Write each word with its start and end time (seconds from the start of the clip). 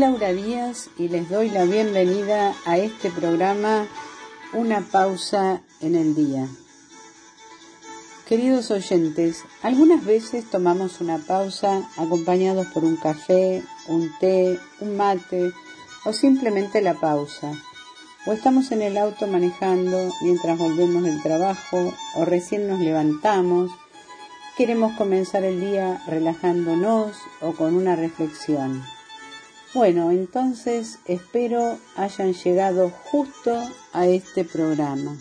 Laura 0.00 0.30
Díaz 0.30 0.90
y 0.98 1.08
les 1.08 1.30
doy 1.30 1.48
la 1.48 1.64
bienvenida 1.64 2.54
a 2.66 2.76
este 2.76 3.10
programa 3.10 3.86
Una 4.52 4.82
pausa 4.82 5.62
en 5.80 5.94
el 5.94 6.14
día. 6.14 6.46
Queridos 8.28 8.70
oyentes, 8.70 9.42
algunas 9.62 10.04
veces 10.04 10.50
tomamos 10.50 11.00
una 11.00 11.16
pausa 11.16 11.88
acompañados 11.96 12.66
por 12.68 12.84
un 12.84 12.96
café, 12.96 13.62
un 13.88 14.10
té, 14.20 14.60
un 14.80 14.98
mate 14.98 15.50
o 16.04 16.12
simplemente 16.12 16.82
la 16.82 16.94
pausa. 16.94 17.52
O 18.26 18.32
estamos 18.32 18.72
en 18.72 18.82
el 18.82 18.98
auto 18.98 19.26
manejando 19.26 20.10
mientras 20.20 20.58
volvemos 20.58 21.04
del 21.04 21.22
trabajo 21.22 21.94
o 22.16 22.24
recién 22.26 22.68
nos 22.68 22.80
levantamos. 22.80 23.70
Queremos 24.58 24.92
comenzar 24.96 25.42
el 25.44 25.58
día 25.58 26.02
relajándonos 26.06 27.16
o 27.40 27.52
con 27.52 27.74
una 27.74 27.96
reflexión. 27.96 28.95
Bueno, 29.74 30.10
entonces 30.10 30.98
espero 31.06 31.78
hayan 31.96 32.32
llegado 32.32 32.90
justo 32.90 33.62
a 33.92 34.06
este 34.06 34.44
programa. 34.44 35.16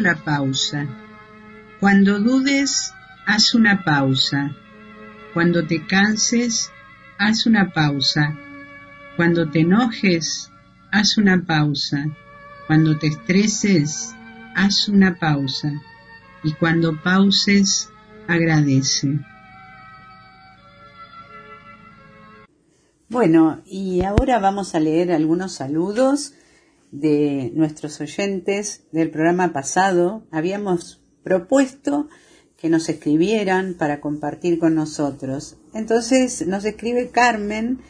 La 0.00 0.14
pausa. 0.16 0.86
Cuando 1.78 2.18
dudes, 2.18 2.94
haz 3.26 3.54
una 3.54 3.84
pausa. 3.84 4.52
Cuando 5.34 5.66
te 5.66 5.86
canses, 5.86 6.72
haz 7.18 7.46
una 7.46 7.72
pausa. 7.72 8.34
Cuando 9.16 9.50
te 9.50 9.60
enojes, 9.60 10.50
haz 10.90 11.18
una 11.18 11.44
pausa. 11.44 12.06
Cuando 12.66 12.98
te 12.98 13.08
estreses, 13.08 14.14
haz 14.54 14.88
una 14.88 15.18
pausa. 15.18 15.72
Y 16.42 16.54
cuando 16.54 17.00
pauses, 17.02 17.90
agradece. 18.28 19.18
Bueno, 23.10 23.60
y 23.66 24.02
ahora 24.04 24.38
vamos 24.38 24.74
a 24.74 24.80
leer 24.80 25.12
algunos 25.12 25.52
saludos 25.52 26.32
de 26.92 27.50
nuestros 27.54 28.00
oyentes 28.00 28.84
del 28.92 29.10
programa 29.10 29.52
pasado, 29.52 30.24
habíamos 30.30 31.02
propuesto 31.24 32.08
que 32.56 32.68
nos 32.68 32.88
escribieran 32.88 33.74
para 33.74 34.00
compartir 34.00 34.60
con 34.60 34.76
nosotros. 34.76 35.56
Entonces 35.74 36.46
nos 36.46 36.64
escribe 36.64 37.10
Carmen 37.10 37.80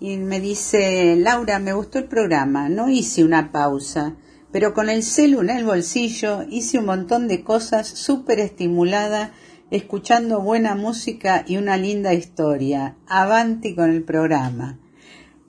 y 0.00 0.16
me 0.16 0.40
dice, 0.40 1.16
Laura, 1.16 1.58
me 1.58 1.74
gustó 1.74 1.98
el 1.98 2.06
programa, 2.06 2.68
no 2.68 2.88
hice 2.88 3.24
una 3.24 3.52
pausa, 3.52 4.16
pero 4.52 4.74
con 4.74 4.88
el 4.88 5.02
celu 5.02 5.40
en 5.40 5.50
el 5.50 5.64
bolsillo 5.64 6.44
hice 6.48 6.78
un 6.78 6.86
montón 6.86 7.28
de 7.28 7.42
cosas 7.42 7.88
súper 7.88 8.38
estimulada, 8.38 9.32
escuchando 9.70 10.40
buena 10.40 10.74
música 10.76 11.44
y 11.46 11.56
una 11.56 11.76
linda 11.76 12.14
historia. 12.14 12.96
Avanti 13.06 13.74
con 13.74 13.90
el 13.90 14.04
programa. 14.04 14.78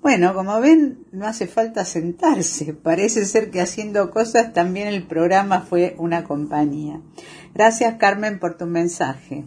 Bueno, 0.03 0.33
como 0.33 0.59
ven, 0.59 1.05
no 1.13 1.25
hace 1.25 1.47
falta 1.47 1.85
sentarse. 1.85 2.73
Parece 2.83 3.23
ser 3.23 3.49
que 3.49 3.61
haciendo 3.61 4.11
cosas 4.11 4.51
también 4.51 4.89
el 4.89 5.07
programa 5.07 5.61
fue 5.61 5.95
una 5.97 6.25
compañía. 6.25 7.01
Gracias 7.53 7.95
Carmen 7.95 8.37
por 8.37 8.57
tu 8.57 8.65
mensaje. 8.65 9.45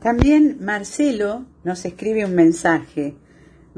También 0.00 0.56
Marcelo 0.62 1.44
nos 1.62 1.84
escribe 1.84 2.24
un 2.24 2.34
mensaje. 2.34 3.18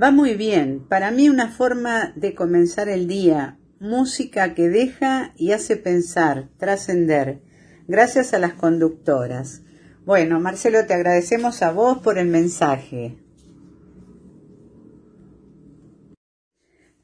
Va 0.00 0.12
muy 0.12 0.34
bien. 0.34 0.86
Para 0.88 1.10
mí 1.10 1.28
una 1.28 1.48
forma 1.48 2.12
de 2.14 2.36
comenzar 2.36 2.88
el 2.88 3.08
día. 3.08 3.58
Música 3.80 4.54
que 4.54 4.68
deja 4.68 5.32
y 5.36 5.50
hace 5.50 5.76
pensar, 5.76 6.48
trascender. 6.58 7.42
Gracias 7.88 8.34
a 8.34 8.38
las 8.38 8.52
conductoras. 8.52 9.62
Bueno, 10.06 10.38
Marcelo, 10.38 10.86
te 10.86 10.94
agradecemos 10.94 11.62
a 11.62 11.72
vos 11.72 11.98
por 11.98 12.18
el 12.18 12.28
mensaje. 12.28 13.18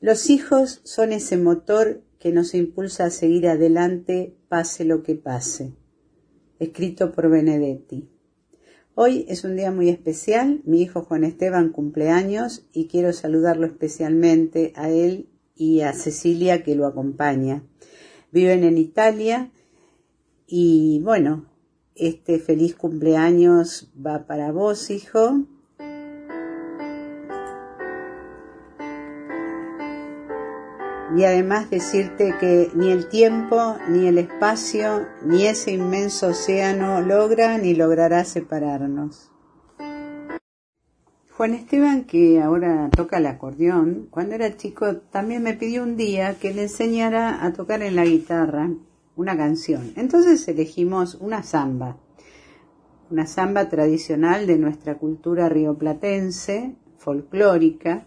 Los 0.04 0.28
hijos 0.28 0.82
son 0.84 1.14
ese 1.14 1.38
motor 1.38 2.02
que 2.18 2.30
nos 2.30 2.54
impulsa 2.54 3.06
a 3.06 3.10
seguir 3.10 3.48
adelante 3.48 4.36
pase 4.50 4.84
lo 4.84 5.02
que 5.02 5.14
pase. 5.14 5.72
Escrito 6.58 7.10
por 7.10 7.30
Benedetti. 7.30 8.10
Hoy 8.94 9.24
es 9.30 9.44
un 9.44 9.56
día 9.56 9.70
muy 9.70 9.88
especial. 9.88 10.60
Mi 10.66 10.82
hijo 10.82 11.00
Juan 11.04 11.24
Esteban 11.24 11.70
cumple 11.70 12.10
años 12.10 12.66
y 12.70 12.86
quiero 12.86 13.14
saludarlo 13.14 13.64
especialmente 13.64 14.74
a 14.76 14.90
él 14.90 15.30
y 15.54 15.80
a 15.80 15.94
Cecilia 15.94 16.62
que 16.62 16.74
lo 16.74 16.86
acompaña. 16.86 17.64
Viven 18.30 18.62
en 18.62 18.76
Italia 18.76 19.52
y 20.46 21.00
bueno, 21.02 21.46
este 21.94 22.40
feliz 22.40 22.74
cumpleaños 22.74 23.90
va 23.96 24.26
para 24.26 24.52
vos, 24.52 24.90
hijo, 24.90 25.46
y 31.16 31.24
además 31.24 31.70
decirte 31.70 32.34
que 32.40 32.70
ni 32.74 32.90
el 32.90 33.08
tiempo, 33.08 33.76
ni 33.88 34.06
el 34.06 34.18
espacio, 34.18 35.06
ni 35.24 35.46
ese 35.46 35.72
inmenso 35.72 36.28
océano 36.28 37.00
logra 37.00 37.58
ni 37.58 37.74
logrará 37.74 38.24
separarnos. 38.24 39.30
Juan 41.36 41.54
Esteban, 41.54 42.04
que 42.04 42.40
ahora 42.40 42.90
toca 42.94 43.18
el 43.18 43.26
acordeón, 43.26 44.06
cuando 44.10 44.34
era 44.34 44.56
chico 44.56 44.98
también 45.10 45.42
me 45.42 45.54
pidió 45.54 45.82
un 45.82 45.96
día 45.96 46.38
que 46.38 46.54
le 46.54 46.62
enseñara 46.62 47.44
a 47.44 47.52
tocar 47.52 47.82
en 47.82 47.96
la 47.96 48.04
guitarra 48.04 48.70
una 49.16 49.36
canción. 49.36 49.92
Entonces 49.96 50.46
elegimos 50.48 51.16
una 51.16 51.42
samba, 51.42 51.96
una 53.10 53.26
samba 53.26 53.68
tradicional 53.68 54.46
de 54.46 54.58
nuestra 54.58 54.96
cultura 54.96 55.48
rioplatense, 55.48 56.76
folclórica, 56.98 58.06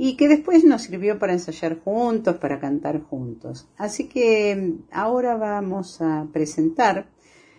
y 0.00 0.16
que 0.16 0.28
después 0.28 0.62
nos 0.62 0.82
sirvió 0.82 1.18
para 1.18 1.32
ensayar 1.32 1.80
juntos, 1.80 2.36
para 2.36 2.60
cantar 2.60 3.02
juntos. 3.02 3.68
Así 3.76 4.08
que 4.08 4.54
mm, 4.54 4.92
ahora 4.92 5.36
vamos 5.36 6.00
a 6.00 6.28
presentar 6.32 7.08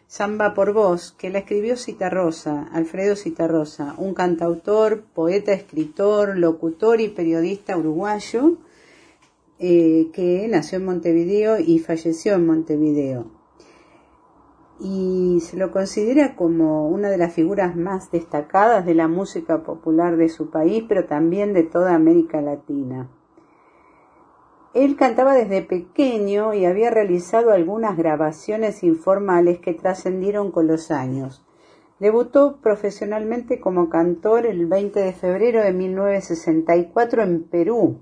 Samba 0.07 0.53
por 0.53 0.71
Voz, 0.71 1.11
que 1.11 1.29
la 1.29 1.39
escribió 1.39 1.75
Citarrosa, 1.75 2.63
Alfredo 2.71 3.17
Citarrosa, 3.17 3.93
un 3.97 4.13
cantautor, 4.13 5.03
poeta, 5.13 5.51
escritor, 5.51 6.37
locutor 6.37 7.01
y 7.01 7.09
periodista 7.09 7.77
uruguayo, 7.77 8.57
eh, 9.59 10.07
que 10.13 10.47
nació 10.49 10.77
en 10.77 10.85
Montevideo 10.85 11.59
y 11.59 11.79
falleció 11.79 12.35
en 12.35 12.45
Montevideo 12.47 13.38
y 14.79 15.39
se 15.41 15.57
lo 15.57 15.71
considera 15.71 16.35
como 16.35 16.87
una 16.87 17.09
de 17.09 17.17
las 17.17 17.33
figuras 17.33 17.75
más 17.75 18.11
destacadas 18.11 18.85
de 18.85 18.95
la 18.95 19.07
música 19.07 19.63
popular 19.63 20.15
de 20.15 20.29
su 20.29 20.49
país, 20.49 20.85
pero 20.87 21.05
también 21.05 21.53
de 21.53 21.63
toda 21.63 21.95
América 21.95 22.41
Latina. 22.41 23.09
Él 24.73 24.95
cantaba 24.95 25.33
desde 25.33 25.63
pequeño 25.63 26.53
y 26.53 26.65
había 26.65 26.91
realizado 26.91 27.51
algunas 27.51 27.97
grabaciones 27.97 28.83
informales 28.83 29.59
que 29.59 29.73
trascendieron 29.73 30.51
con 30.51 30.67
los 30.67 30.91
años. 30.91 31.43
Debutó 31.99 32.59
profesionalmente 32.61 33.59
como 33.59 33.89
cantor 33.89 34.45
el 34.45 34.67
20 34.67 34.99
de 34.99 35.11
febrero 35.11 35.61
de 35.61 35.73
1964 35.73 37.23
en 37.23 37.43
Perú 37.43 37.99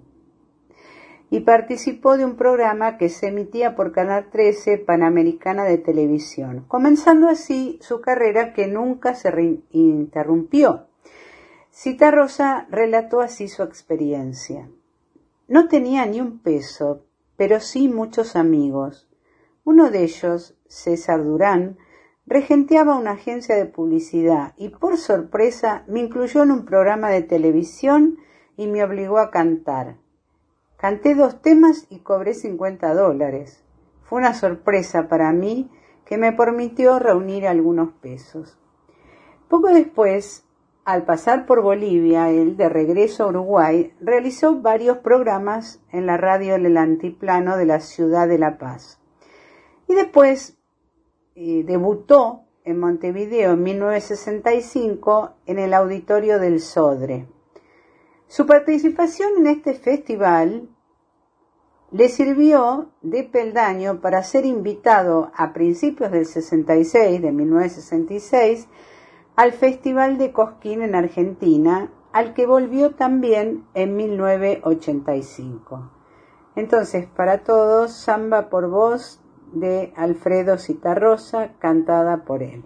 y 1.30 1.42
participó 1.42 2.18
de 2.18 2.26
un 2.26 2.36
programa 2.36 2.98
que 2.98 3.10
se 3.10 3.28
emitía 3.28 3.76
por 3.76 3.92
Canal 3.92 4.30
13 4.32 4.78
Panamericana 4.78 5.66
de 5.66 5.78
Televisión, 5.78 6.64
comenzando 6.68 7.28
así 7.28 7.80
su 7.82 8.00
carrera 8.00 8.54
que 8.54 8.68
nunca 8.68 9.14
se 9.14 9.62
interrumpió. 9.72 10.88
Cita 11.70 12.12
Rosa 12.12 12.66
relató 12.70 13.20
así 13.20 13.50
su 13.50 13.64
experiencia. 13.64 14.70
No 15.48 15.68
tenía 15.68 16.06
ni 16.06 16.22
un 16.22 16.40
peso, 16.40 17.04
pero 17.36 17.60
sí 17.60 17.88
muchos 17.88 18.36
amigos. 18.36 19.08
Uno 19.64 19.92
de 19.92 20.04
ellos, 20.04 20.58
César 20.68 21.24
Durán, 21.24 21.78
regenteaba 22.26 22.98
una 22.98 23.12
agencia 23.12 23.56
de 23.56 23.66
publicidad 23.66 24.54
y 24.58 24.70
por 24.70 24.98
sorpresa 24.98 25.84
me 25.88 26.00
incluyó 26.00 26.44
en 26.44 26.52
un 26.52 26.66
programa 26.66 27.10
de 27.10 27.22
televisión 27.22 28.18
y 28.58 28.68
me 28.68 28.84
obligó 28.84 29.20
a 29.20 29.30
cantar. 29.30 29.98
Canté 30.78 31.16
dos 31.16 31.42
temas 31.42 31.88
y 31.90 32.00
cobré 32.00 32.36
50 32.36 32.94
dólares. 32.94 33.64
Fue 34.04 34.20
una 34.20 34.36
sorpresa 34.36 35.08
para 35.08 35.32
mí 35.34 35.72
que 36.06 36.18
me 36.18 36.32
permitió 36.34 37.00
reunir 37.00 37.48
algunos 37.48 37.94
pesos. 37.94 38.60
Poco 39.50 39.70
después, 39.70 40.46
al 40.86 41.04
pasar 41.04 41.48
por 41.48 41.64
Bolivia, 41.64 42.30
él, 42.30 42.58
de 42.58 42.70
regreso 42.70 43.24
a 43.24 43.28
Uruguay, 43.28 43.94
realizó 44.00 44.62
varios 44.62 45.00
programas 45.00 45.82
en 45.92 46.06
la 46.06 46.16
radio 46.16 46.54
del 46.54 46.78
Antiplano 46.78 47.58
de 47.58 47.66
la 47.66 47.80
ciudad 47.80 48.28
de 48.28 48.38
La 48.38 48.58
Paz. 48.58 49.02
Y 49.88 49.96
después 49.96 50.58
debutó 51.36 52.44
en 52.64 52.80
Montevideo 52.80 53.54
en 53.54 53.64
1965 53.64 55.34
en 55.46 55.60
el 55.60 55.74
auditorio 55.74 56.40
del 56.40 56.60
Sodre. 56.60 57.28
Su 58.28 58.46
participación 58.46 59.38
en 59.38 59.48
este 59.48 59.74
festival 59.74 60.70
le 61.92 62.10
sirvió 62.10 62.90
de 63.02 63.24
peldaño 63.24 64.02
para 64.02 64.22
ser 64.22 64.46
invitado 64.46 65.32
a 65.34 65.54
principios 65.54 66.12
del 66.12 66.26
66, 66.26 67.22
de 67.22 67.32
1966, 67.32 68.68
al 69.38 69.54
Festival 69.54 70.18
de 70.18 70.34
Cosquín 70.34 70.82
en 70.82 70.96
Argentina, 70.96 71.90
al 72.12 72.34
que 72.34 72.46
volvió 72.46 72.96
también 72.96 73.66
en 73.74 73.96
1985. 73.96 75.92
Entonces, 76.58 77.08
para 77.08 77.46
todos, 77.46 77.94
Samba 77.94 78.50
por 78.50 78.70
voz 78.70 79.22
de 79.54 79.94
Alfredo 79.96 80.58
Citarrosa, 80.58 81.54
cantada 81.60 82.26
por 82.26 82.44
él. 82.44 82.66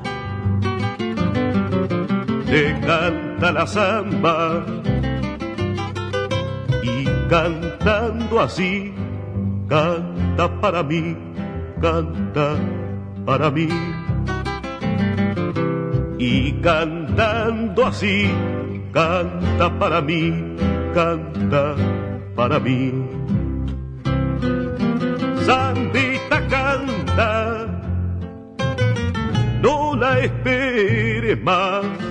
te 2.51 2.77
canta 2.81 3.49
la 3.53 3.65
samba 3.65 4.65
y 6.83 7.05
cantando 7.29 8.41
así, 8.41 8.93
canta 9.69 10.59
para 10.59 10.83
mí, 10.83 11.15
canta 11.79 12.55
para 13.25 13.49
mí. 13.51 13.69
Y 16.19 16.51
cantando 16.61 17.85
así, 17.85 18.29
canta 18.91 19.79
para 19.79 20.01
mí, 20.01 20.57
canta 20.93 21.75
para 22.35 22.59
mí. 22.59 22.91
Sandita 25.45 26.47
canta, 26.49 27.65
no 29.61 29.95
la 29.95 30.19
esperes 30.19 31.41
más 31.41 32.10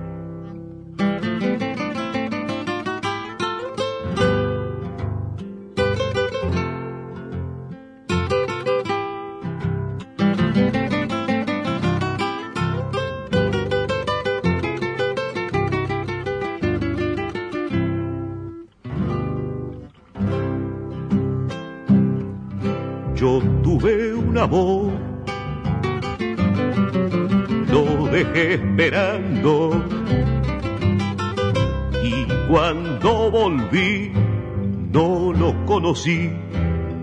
Amor, 24.41 24.91
lo 27.71 28.07
dejé 28.11 28.55
esperando 28.55 29.85
y 32.03 32.25
cuando 32.49 33.29
volví 33.29 34.11
no 34.91 35.31
lo 35.31 35.65
conocí, 35.65 36.31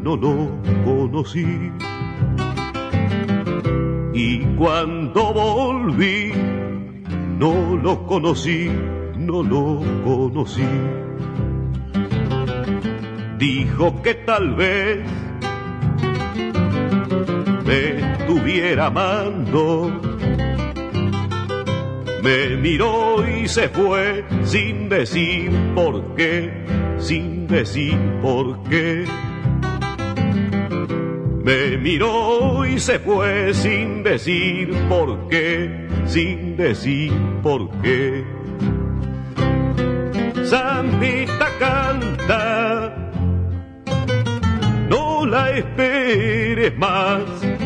no 0.02 0.16
lo 0.16 0.50
conocí. 0.84 1.72
Y 4.12 4.38
cuando 4.56 5.32
volví 5.32 6.32
no 7.38 7.76
lo 7.76 8.04
conocí, 8.06 8.68
no 9.16 9.42
lo 9.44 9.80
conocí. 10.04 10.66
Dijo 13.38 14.02
que 14.02 14.14
tal 14.14 14.56
vez 14.56 15.17
me 17.68 18.00
estuviera 18.00 18.86
amando. 18.86 19.92
Me 22.22 22.56
miró 22.56 23.28
y 23.28 23.46
se 23.46 23.68
fue 23.68 24.24
sin 24.42 24.88
decir 24.88 25.50
por 25.74 26.14
qué, 26.14 26.50
sin 26.98 27.46
decir 27.46 27.98
por 28.22 28.62
qué. 28.70 29.04
Me 31.44 31.76
miró 31.76 32.64
y 32.64 32.80
se 32.80 32.98
fue 33.00 33.52
sin 33.52 34.02
decir 34.02 34.74
por 34.88 35.28
qué, 35.28 35.88
sin 36.06 36.56
decir 36.56 37.12
por 37.42 37.70
qué. 37.82 38.24
Sandita 40.42 41.48
canta, 41.58 43.12
no 44.88 45.26
la 45.26 45.50
esperes 45.50 46.76
más 46.78 47.57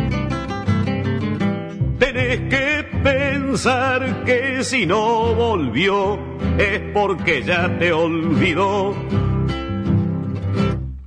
Tenés 2.03 2.41
que 2.51 2.83
pensar 3.05 4.25
que 4.25 4.65
si 4.65 4.87
no 4.87 5.37
volvió 5.37 6.19
es 6.59 6.81
porque 6.93 7.45
ya 7.45 7.79
te 7.79 7.93
olvidó. 7.93 8.93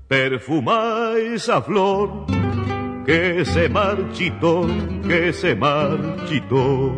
Perfuma 0.08 1.16
esa 1.18 1.62
flor 1.62 2.26
que 3.06 3.44
se 3.44 3.68
marchitó, 3.68 4.70
que 5.06 5.34
se 5.34 5.54
marchitó. 5.54 6.96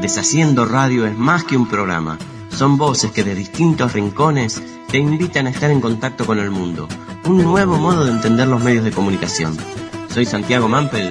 Deshaciendo 0.00 0.64
Radio 0.64 1.04
es 1.04 1.14
más 1.14 1.44
que 1.44 1.58
un 1.58 1.68
programa. 1.68 2.16
Son 2.60 2.76
voces 2.76 3.10
que 3.10 3.24
de 3.24 3.34
distintos 3.34 3.94
rincones 3.94 4.62
te 4.90 4.98
invitan 4.98 5.46
a 5.46 5.50
estar 5.50 5.70
en 5.70 5.80
contacto 5.80 6.26
con 6.26 6.38
el 6.38 6.50
mundo. 6.50 6.88
Un 7.24 7.42
nuevo 7.42 7.78
modo 7.78 8.04
de 8.04 8.10
entender 8.10 8.48
los 8.48 8.62
medios 8.62 8.84
de 8.84 8.90
comunicación. 8.90 9.56
Soy 10.12 10.26
Santiago 10.26 10.68
Mampel. 10.68 11.10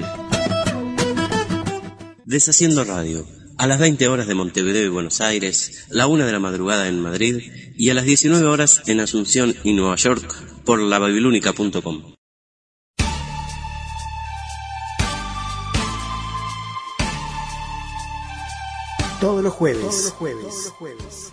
Deshaciendo 2.24 2.84
Radio. 2.84 3.26
A 3.58 3.66
las 3.66 3.80
20 3.80 4.06
horas 4.06 4.28
de 4.28 4.36
Montevideo 4.36 4.86
y 4.86 4.90
Buenos 4.90 5.20
Aires, 5.20 5.86
la 5.88 6.06
1 6.06 6.24
de 6.24 6.30
la 6.30 6.38
madrugada 6.38 6.86
en 6.86 7.02
Madrid 7.02 7.42
y 7.76 7.90
a 7.90 7.94
las 7.94 8.04
19 8.04 8.46
horas 8.46 8.82
en 8.86 9.00
Asunción 9.00 9.56
y 9.64 9.72
Nueva 9.72 9.96
York 9.96 10.32
por 10.64 10.78
lababilúnica.com. 10.80 12.14
Todos 19.20 19.44
los 19.44 19.52
jueves, 19.52 19.82
todos 19.82 20.04
los 20.42 20.72
jueves, 20.72 21.32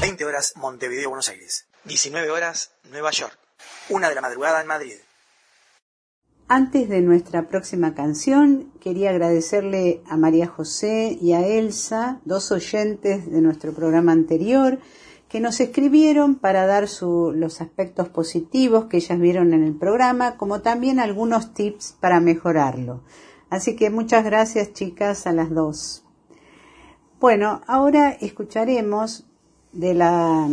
20 0.00 0.26
horas 0.26 0.52
Montevideo, 0.56 1.08
Buenos 1.08 1.30
Aires. 1.30 1.68
19 1.84 2.30
horas 2.30 2.72
Nueva 2.90 3.10
York. 3.12 3.38
Una 3.88 4.10
de 4.10 4.14
la 4.14 4.20
madrugada 4.20 4.60
en 4.60 4.66
Madrid. 4.66 4.94
Antes 6.48 6.90
de 6.90 7.00
nuestra 7.00 7.48
próxima 7.48 7.94
canción, 7.94 8.72
quería 8.78 9.10
agradecerle 9.10 10.02
a 10.06 10.18
María 10.18 10.46
José 10.46 11.16
y 11.18 11.32
a 11.32 11.46
Elsa, 11.46 12.20
dos 12.26 12.52
oyentes 12.52 13.30
de 13.30 13.40
nuestro 13.40 13.72
programa 13.72 14.12
anterior, 14.12 14.78
que 15.30 15.40
nos 15.40 15.60
escribieron 15.60 16.36
para 16.36 16.66
dar 16.66 16.86
los 17.00 17.60
aspectos 17.62 18.10
positivos 18.10 18.84
que 18.84 18.98
ellas 18.98 19.18
vieron 19.18 19.54
en 19.54 19.64
el 19.64 19.74
programa, 19.74 20.36
como 20.36 20.60
también 20.60 21.00
algunos 21.00 21.54
tips 21.54 21.96
para 22.00 22.20
mejorarlo. 22.20 23.02
Así 23.48 23.76
que 23.76 23.88
muchas 23.88 24.24
gracias 24.24 24.74
chicas 24.74 25.26
a 25.26 25.32
las 25.32 25.50
dos. 25.50 26.04
Bueno, 27.18 27.62
ahora 27.66 28.10
escucharemos 28.10 29.25
de 29.76 29.94
la 29.94 30.48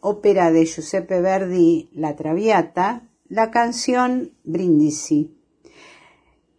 ópera 0.00 0.50
de 0.50 0.64
Giuseppe 0.64 1.20
Verdi 1.20 1.90
La 1.92 2.16
Traviata 2.16 3.08
la 3.28 3.50
canción 3.50 4.32
Brindisi, 4.44 5.36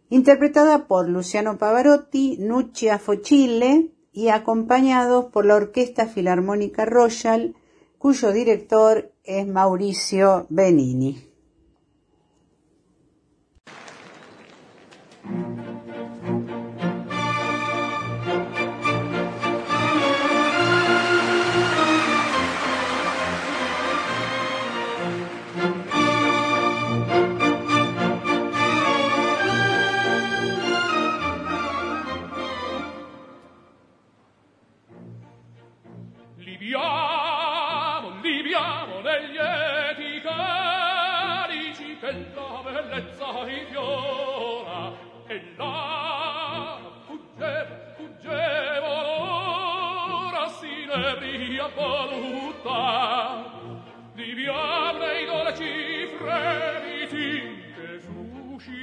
interpretada 0.09 0.87
por 0.87 1.09
Luciano 1.09 1.57
Pavarotti, 1.57 2.37
Nuccia 2.39 2.99
Focille 2.99 3.91
y 4.13 4.29
acompañados 4.29 5.25
por 5.25 5.45
la 5.45 5.55
Orquesta 5.55 6.05
Filarmónica 6.05 6.85
Royal, 6.85 7.55
cuyo 7.97 8.31
director 8.31 9.11
es 9.23 9.47
Mauricio 9.47 10.45
Benini. 10.49 11.28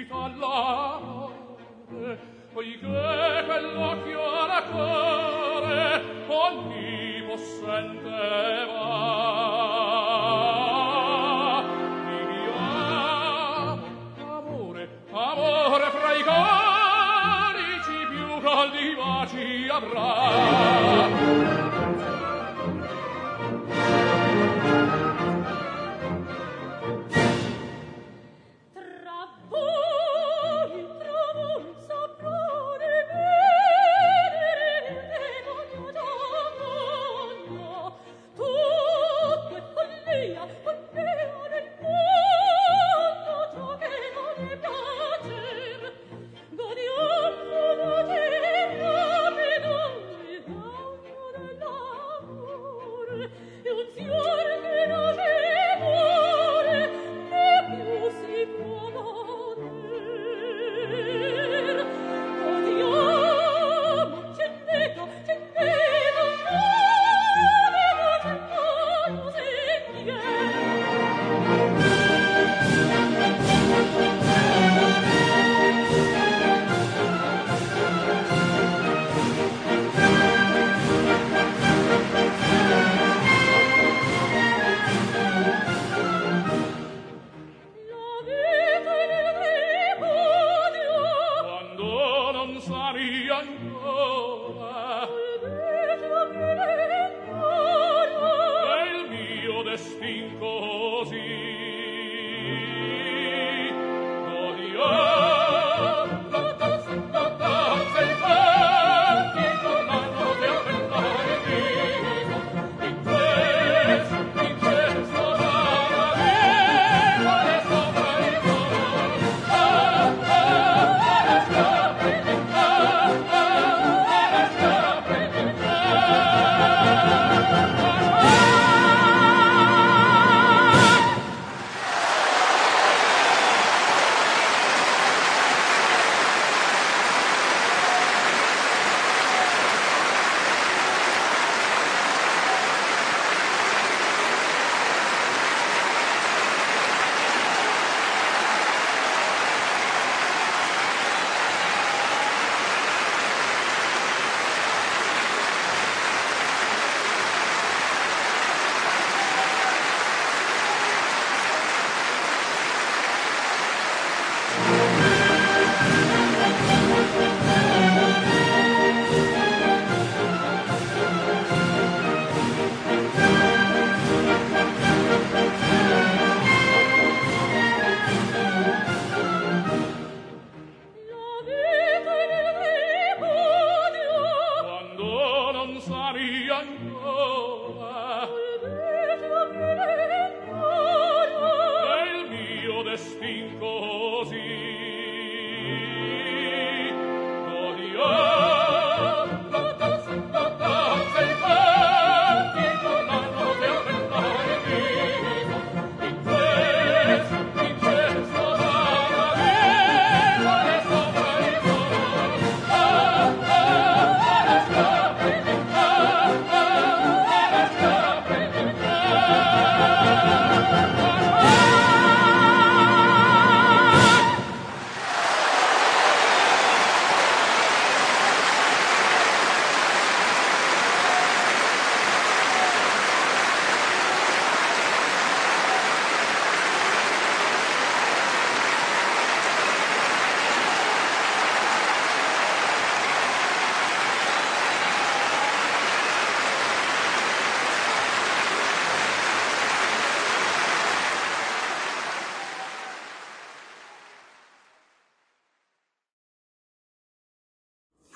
vita 0.06 0.30
la 0.38 1.00
morte, 1.02 2.18
poiché 2.52 3.44
quell'occhio 3.46 4.46
racore 4.46 6.02
ogni 6.28 7.22
possente 7.26 8.66
va. 8.72 9.64
Viviamo, 12.06 13.86
amore, 14.18 14.88
amore 15.10 15.90
fra 15.90 16.12
i 16.14 16.22
corici 16.22 18.06
più 18.10 18.40
caldi 18.42 18.94
baci 18.94 19.68
avrai, 19.68 20.55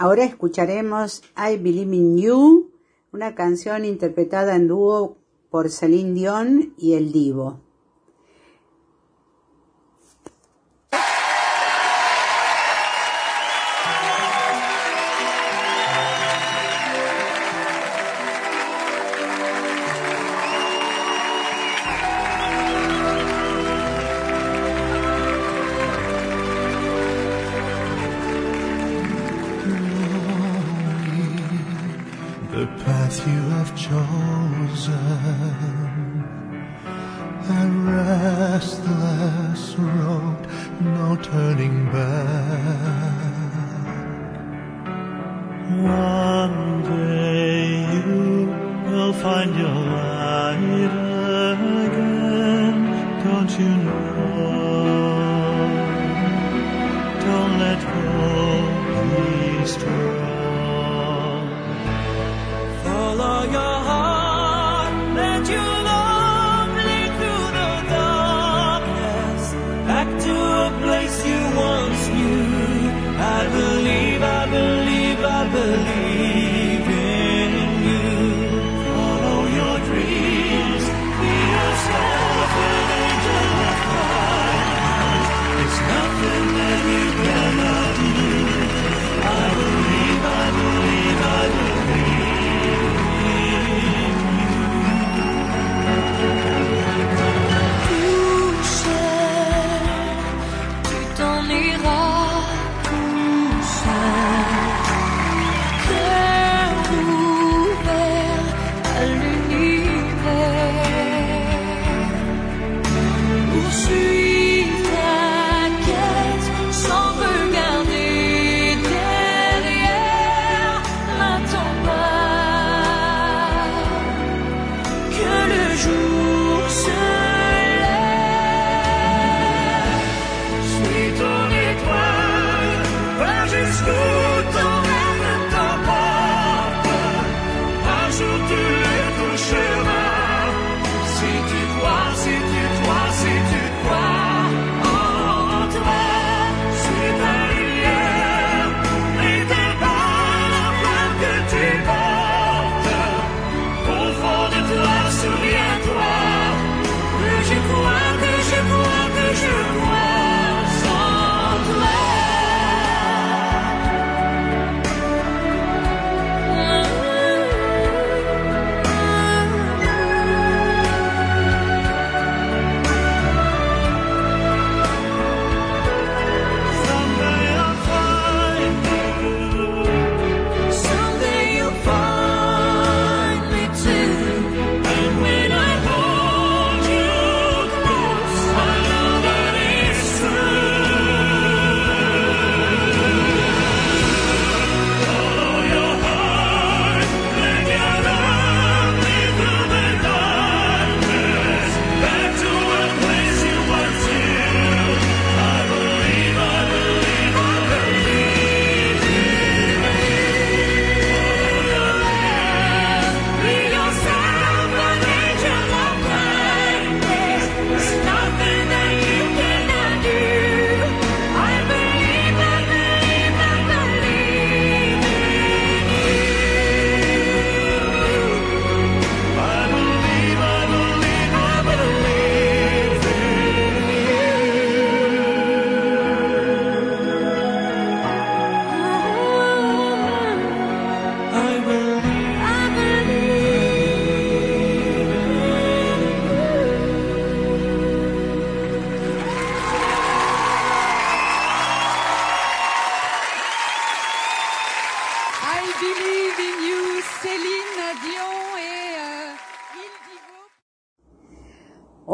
Ahora 0.01 0.25
escucharemos 0.25 1.23
I 1.37 1.59
Believe 1.59 1.95
in 1.95 2.17
You, 2.17 2.71
una 3.13 3.35
canción 3.35 3.85
interpretada 3.85 4.57
en 4.57 4.67
dúo 4.67 5.19
por 5.51 5.69
Celine 5.69 6.15
Dion 6.15 6.75
y 6.79 6.95
El 6.95 7.13
Divo. 7.13 7.61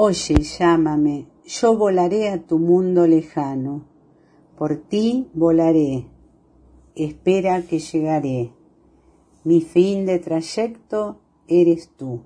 Oye, 0.09 0.37
llámame, 0.41 1.27
yo 1.47 1.77
volaré 1.77 2.29
a 2.29 2.41
tu 2.41 2.61
mundo 2.61 3.09
lejano. 3.09 3.89
Por 4.57 4.77
ti 4.77 5.29
volaré, 5.35 6.07
espera 6.95 7.63
que 7.63 7.81
llegaré. 7.81 8.53
Mi 9.43 9.63
fin 9.63 10.07
de 10.07 10.21
trayecto 10.21 11.19
eres 11.49 11.91
tú. 11.97 12.21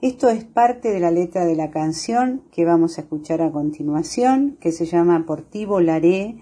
Esto 0.00 0.28
es 0.28 0.44
parte 0.44 0.92
de 0.92 1.00
la 1.00 1.10
letra 1.10 1.44
de 1.44 1.56
la 1.56 1.72
canción 1.72 2.44
que 2.52 2.64
vamos 2.64 2.98
a 2.98 3.00
escuchar 3.00 3.42
a 3.42 3.50
continuación, 3.50 4.56
que 4.60 4.70
se 4.70 4.86
llama 4.86 5.26
Por 5.26 5.42
ti 5.42 5.64
volaré 5.64 6.36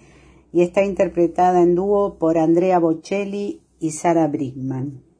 y 0.52 0.60
está 0.60 0.84
interpretada 0.84 1.62
en 1.62 1.74
dúo 1.74 2.18
por 2.18 2.36
Andrea 2.36 2.78
Bocelli 2.78 3.62
y 3.80 3.92
Sara 3.92 4.28
Brigman. 4.28 5.11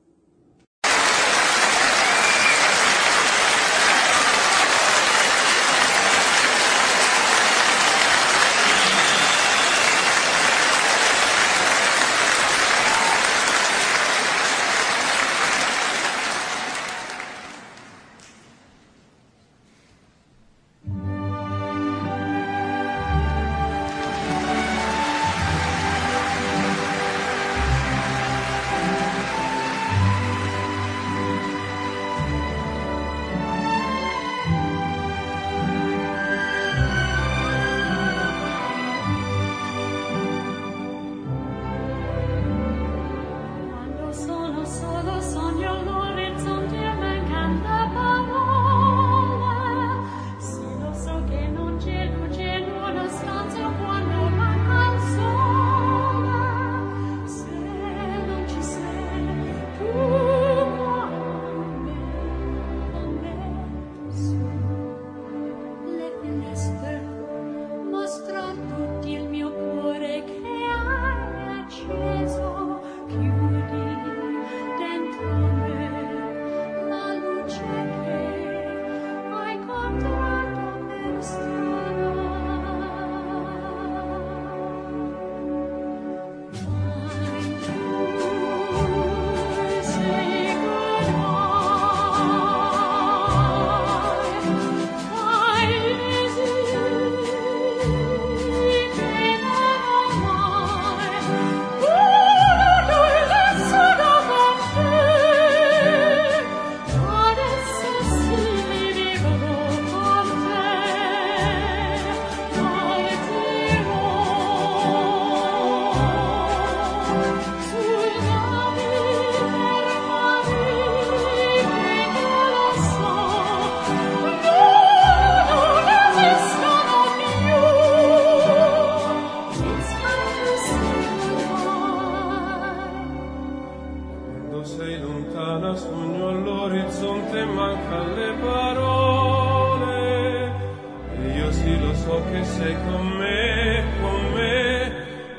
Lo 141.92 141.98
so 141.98 142.22
che 142.30 142.44
sei 142.44 142.74
con 142.84 143.06
me, 143.18 143.84
con 144.00 144.32
me. 144.32 144.92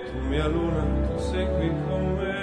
Tu 0.06 0.20
mia 0.28 0.48
luna, 0.48 0.84
tu 1.08 1.18
sei 1.18 1.48
qui 1.56 1.72
con 1.88 2.16
me 2.18 2.43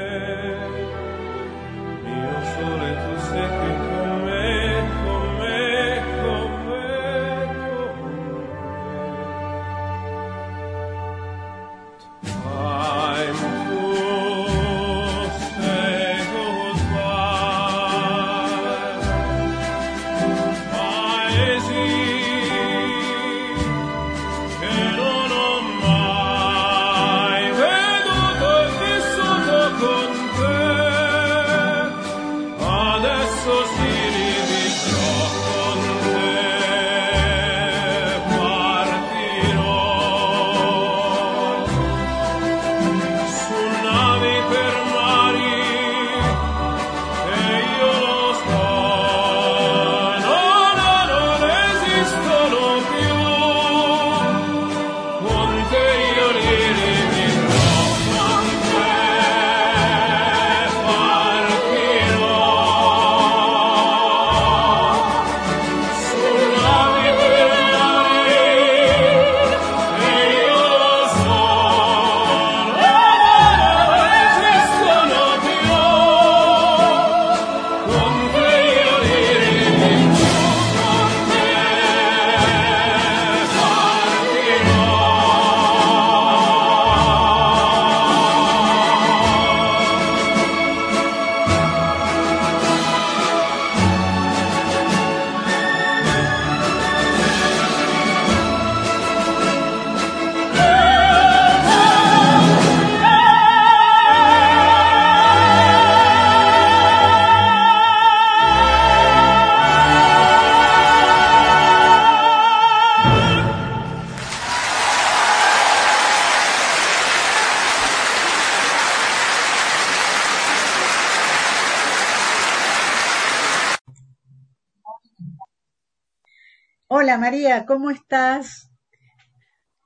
¿cómo 127.67 127.91
estás? 127.91 128.71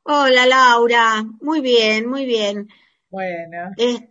Hola 0.02 0.46
Laura, 0.46 1.24
muy 1.40 1.60
bien, 1.60 2.06
muy 2.06 2.26
bien. 2.26 2.68
Bueno, 3.08 3.70
Eh, 3.78 4.10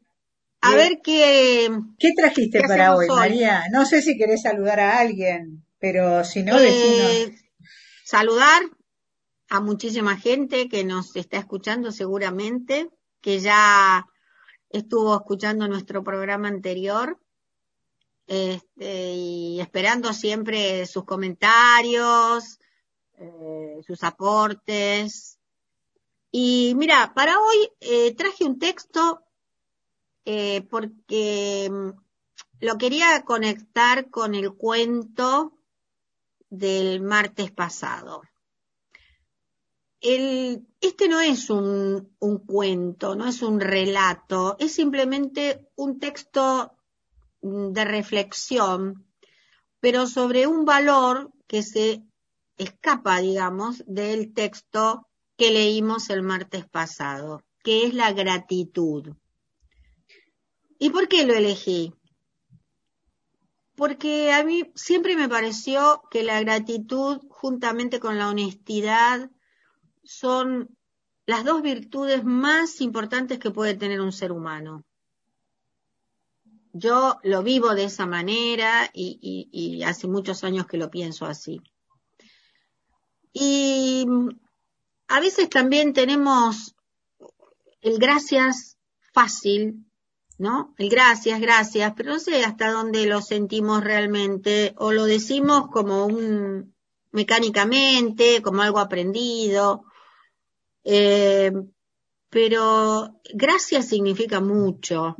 a 0.62 0.76
ver 0.76 1.02
qué, 1.04 1.70
¿qué 2.00 2.10
trajiste 2.18 2.60
¿Qué 2.60 2.68
para 2.68 2.96
hoy, 2.96 3.08
hoy? 3.10 3.16
María? 3.16 3.66
No 3.72 3.86
sé 3.86 4.02
si 4.02 4.18
querés 4.18 4.42
saludar 4.42 4.80
a 4.80 4.98
alguien, 5.00 5.63
pero 5.78 6.24
si 6.24 6.42
no, 6.42 6.58
eh, 6.58 7.36
saludar 8.04 8.63
a 9.50 9.60
muchísima 9.60 10.18
gente 10.18 10.68
que 10.68 10.84
nos 10.84 11.16
está 11.16 11.38
escuchando 11.38 11.92
seguramente, 11.92 12.89
que 13.22 13.39
ya 13.39 14.08
estuvo 14.70 15.16
escuchando 15.16 15.68
nuestro 15.68 16.04
programa 16.04 16.48
anterior. 16.48 17.20
Este, 18.26 19.13
y 19.13 19.60
esperando 19.60 20.13
siempre 20.13 20.86
sus 20.86 21.04
comentarios, 21.04 22.58
eh, 23.17 23.82
sus 23.86 24.04
aportes. 24.04 25.39
Y 26.32 26.73
mira, 26.76 27.13
para 27.13 27.39
hoy 27.39 27.69
eh, 27.80 28.15
traje 28.15 28.43
un 28.43 28.58
texto 28.58 29.23
eh, 30.26 30.62
porque 30.69 31.69
mm, 31.69 31.89
lo 32.62 32.78
quería 32.78 33.23
conectar 33.23 34.10
con 34.10 34.36
el 34.36 34.54
cuento 34.54 35.60
del 36.49 37.02
martes 37.02 37.52
pasado. 37.52 38.23
El, 39.99 40.67
este 40.82 41.08
no 41.08 41.19
es 41.19 41.49
un, 41.49 42.15
un 42.19 42.38
cuento, 42.39 43.15
no 43.15 43.28
es 43.28 43.41
un 43.41 43.60
relato, 43.60 44.56
es 44.60 44.73
simplemente 44.73 45.67
un 45.76 45.99
texto 45.99 46.73
mm, 47.41 47.71
de 47.71 47.86
reflexión, 47.86 49.08
pero 49.80 50.08
sobre 50.08 50.47
un 50.47 50.65
valor 50.65 51.32
que 51.47 51.63
se 51.63 52.04
escapa, 52.63 53.19
digamos, 53.19 53.84
del 53.86 54.34
texto 54.34 55.08
que 55.38 55.52
leímos 55.52 56.10
el 56.10 56.21
martes 56.23 56.65
pasado, 56.67 57.43
que 57.63 57.86
es 57.86 57.93
la 57.93 58.12
gratitud. 58.13 59.13
¿Y 60.80 60.89
por 60.89 61.08
qué 61.08 61.26
lo 61.26 61.34
elegí? 61.34 61.93
Porque 63.76 64.32
a 64.32 64.43
mí 64.43 64.71
siempre 64.76 65.15
me 65.15 65.30
pareció 65.30 66.04
que 66.12 66.23
la 66.23 66.39
gratitud, 66.41 67.21
juntamente 67.30 67.99
con 67.99 68.17
la 68.17 68.30
honestidad, 68.30 69.32
son 70.04 70.76
las 71.26 71.43
dos 71.43 71.62
virtudes 71.62 72.23
más 72.23 72.82
importantes 72.82 73.39
que 73.39 73.52
puede 73.52 73.76
tener 73.76 74.02
un 74.02 74.12
ser 74.12 74.32
humano. 74.32 74.84
Yo 76.73 77.19
lo 77.23 77.43
vivo 77.43 77.76
de 77.76 77.86
esa 77.86 78.06
manera 78.06 78.89
y, 78.93 79.84
hace 79.84 80.08
muchos 80.08 80.43
años 80.43 80.65
que 80.65 80.78
lo 80.78 80.89
pienso 80.89 81.26
así. 81.26 81.62
Y 83.34 84.06
mm, 84.08 84.30
a 85.10 85.19
veces 85.19 85.50
también 85.50 85.93
tenemos 85.93 86.76
el 87.82 87.98
gracias 88.00 88.78
fácil, 89.13 89.86
¿no? 90.38 90.74
El 90.78 90.89
gracias, 90.89 91.41
gracias, 91.41 91.93
pero 91.96 92.13
no 92.13 92.19
sé 92.19 92.43
hasta 92.46 92.72
dónde 92.72 93.06
lo 93.06 93.22
sentimos 93.22 93.84
realmente 93.84 94.74
o 94.78 94.91
lo 94.91 95.06
decimos 95.06 95.69
como 95.69 96.06
un 96.06 96.74
mecánicamente, 97.12 98.41
como 98.41 98.62
algo 98.62 98.80
aprendido. 98.80 99.86
Eh, 100.84 101.52
pero 102.30 103.22
gracias 103.34 103.88
significa 103.88 104.39
mucho. 104.39 105.15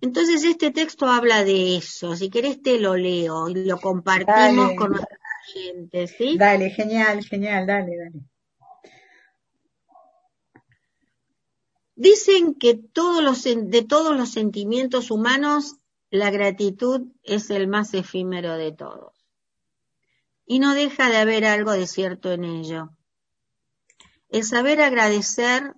Entonces 0.00 0.44
este 0.44 0.70
texto 0.70 1.06
habla 1.06 1.44
de 1.44 1.76
eso. 1.76 2.14
Si 2.14 2.30
querés 2.30 2.62
te 2.62 2.78
lo 2.78 2.96
leo 2.96 3.48
y 3.48 3.64
lo 3.64 3.78
compartimos 3.80 4.66
Dale. 4.66 4.76
con 4.76 4.90
nuestros 4.92 5.18
Dale, 6.40 6.68
genial, 6.70 7.22
genial, 7.30 7.66
dale, 7.66 7.96
dale. 7.96 8.20
Dicen 11.96 12.54
que 12.54 12.74
todos 12.76 13.20
los, 13.20 13.44
sen- 13.44 13.68
de 13.68 13.82
todos 13.82 14.16
los 14.16 14.30
sentimientos 14.30 15.10
humanos, 15.10 15.78
la 16.08 16.30
gratitud 16.30 17.08
es 17.24 17.50
el 17.50 17.66
más 17.66 17.94
efímero 17.94 18.56
de 18.56 18.70
todos. 18.70 19.12
Y 20.46 20.58
no 20.58 20.72
deja 20.74 21.10
de 21.10 21.18
haber 21.18 21.44
algo 21.44 21.72
de 21.72 21.86
cierto 21.86 22.32
en 22.32 22.44
ello. 22.44 22.90
El 24.28 24.44
saber 24.44 24.82
agradecer 24.82 25.74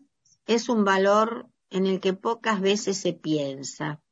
es 0.47 0.69
un 0.69 0.85
valor 0.85 1.49
en 1.71 1.87
el 1.87 2.01
que 2.01 2.13
pocas 2.13 2.61
veces 2.61 2.97
se 2.97 3.13
piensa. 3.13 4.03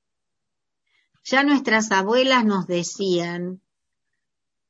Ya 1.24 1.42
nuestras 1.42 1.90
abuelas 1.90 2.44
nos 2.44 2.68
decían, 2.68 3.60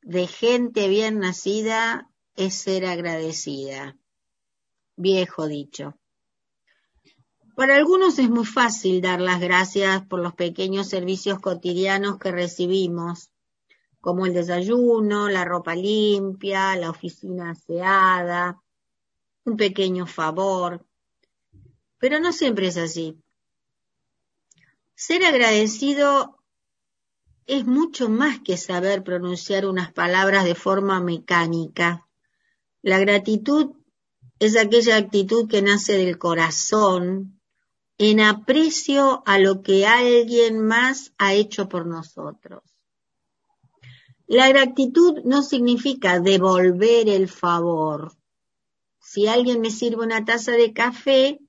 de 0.05 0.27
gente 0.27 0.87
bien 0.89 1.19
nacida 1.19 2.11
es 2.37 2.55
ser 2.55 2.85
agradecida. 2.85 3.97
Viejo 4.97 5.49
dicho. 5.49 5.99
Para 7.57 7.77
algunos 7.77 8.19
es 8.19 8.29
muy 8.29 8.45
fácil 8.45 9.01
dar 9.01 9.23
las 9.23 9.41
gracias 9.41 10.05
por 10.07 10.21
los 10.21 10.35
pequeños 10.35 10.89
servicios 10.89 11.41
cotidianos 11.41 12.19
que 12.19 12.33
recibimos, 12.33 13.31
como 14.01 14.27
el 14.27 14.35
desayuno, 14.35 15.31
la 15.31 15.47
ropa 15.47 15.75
limpia, 15.75 16.77
la 16.77 16.91
oficina 16.91 17.53
aseada, 17.53 18.61
un 19.45 19.57
pequeño 19.57 20.07
favor. 20.07 20.85
Pero 21.97 22.21
no 22.21 22.33
siempre 22.33 22.67
es 22.67 22.77
así. 22.77 23.17
Ser 24.95 25.25
agradecido 25.25 26.34
es 27.47 27.67
mucho 27.67 28.09
más 28.09 28.41
que 28.41 28.57
saber 28.57 29.03
pronunciar 29.03 29.67
unas 29.67 29.93
palabras 29.93 30.45
de 30.45 30.55
forma 30.55 31.01
mecánica. 31.01 32.09
La 32.83 32.99
gratitud 32.99 33.73
es 34.39 34.57
aquella 34.57 34.97
actitud 34.97 35.49
que 35.49 35.63
nace 35.63 35.97
del 35.97 36.19
corazón 36.19 37.41
en 37.99 38.21
aprecio 38.21 39.23
a 39.27 39.39
lo 39.39 39.63
que 39.63 39.87
alguien 39.87 40.61
más 40.61 41.13
ha 41.19 41.35
hecho 41.35 41.69
por 41.69 41.87
nosotros. 41.87 42.63
La 44.27 44.49
gratitud 44.49 45.21
no 45.25 45.43
significa 45.43 46.19
devolver 46.19 47.09
el 47.09 47.29
favor. 47.29 48.17
Si 48.99 49.27
alguien 49.27 49.61
me 49.61 49.71
sirve 49.71 50.03
una 50.03 50.25
taza 50.25 50.53
de 50.53 50.73
café, 50.73 51.41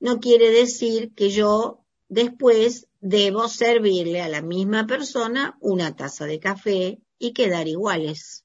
no 0.00 0.18
quiere 0.18 0.50
decir 0.50 1.14
que 1.14 1.30
yo 1.30 1.85
después 2.08 2.88
debo 3.00 3.48
servirle 3.48 4.20
a 4.22 4.28
la 4.28 4.42
misma 4.42 4.86
persona 4.86 5.56
una 5.60 5.94
taza 5.96 6.26
de 6.26 6.40
café 6.40 7.00
y 7.18 7.32
quedar 7.32 7.68
iguales. 7.68 8.44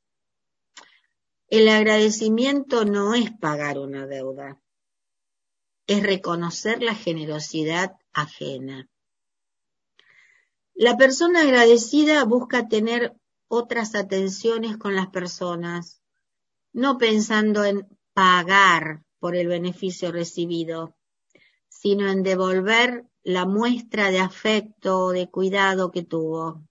El 1.48 1.68
agradecimiento 1.68 2.86
no 2.86 3.14
es 3.14 3.32
pagar 3.32 3.78
una 3.78 4.08
deuda, 4.08 4.62
es 5.88 6.02
reconocer 6.02 6.82
la 6.82 6.96
generosidad 6.96 7.98
ajena. 8.14 8.90
La 10.74 10.96
persona 10.98 11.42
agradecida 11.42 12.24
busca 12.24 12.68
tener 12.68 13.14
otras 13.48 13.96
atenciones 13.96 14.78
con 14.78 14.96
las 14.96 15.08
personas, 15.08 16.02
no 16.72 16.98
pensando 16.98 17.66
en 17.66 17.86
pagar 18.14 19.04
por 19.20 19.36
el 19.36 19.48
beneficio 19.48 20.12
recibido, 20.12 20.96
sino 21.68 22.10
en 22.10 22.24
devolver 22.24 23.06
la 23.24 23.46
muestra 23.46 24.10
de 24.10 24.20
afecto 24.20 25.00
o 25.00 25.12
de 25.12 25.30
cuidado 25.30 25.92
que 25.92 26.04
tuvo. 26.04 26.62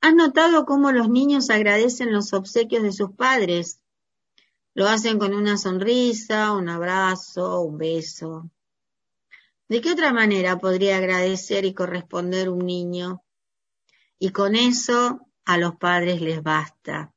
¿Has 0.00 0.14
notado 0.14 0.66
cómo 0.66 0.92
los 0.92 1.08
niños 1.08 1.50
agradecen 1.50 2.12
los 2.12 2.32
obsequios 2.32 2.82
de 2.82 2.92
sus 2.92 3.12
padres? 3.12 3.80
Lo 4.74 4.88
hacen 4.88 5.18
con 5.18 5.34
una 5.34 5.56
sonrisa, 5.56 6.52
un 6.52 6.68
abrazo, 6.68 7.60
un 7.60 7.78
beso. 7.78 8.50
¿De 9.68 9.80
qué 9.80 9.92
otra 9.92 10.12
manera 10.12 10.58
podría 10.58 10.98
agradecer 10.98 11.64
y 11.64 11.74
corresponder 11.74 12.50
un 12.50 12.66
niño? 12.66 13.22
Y 14.18 14.30
con 14.30 14.56
eso 14.56 15.20
a 15.44 15.58
los 15.58 15.76
padres 15.76 16.20
les 16.20 16.42
basta. 16.42 17.14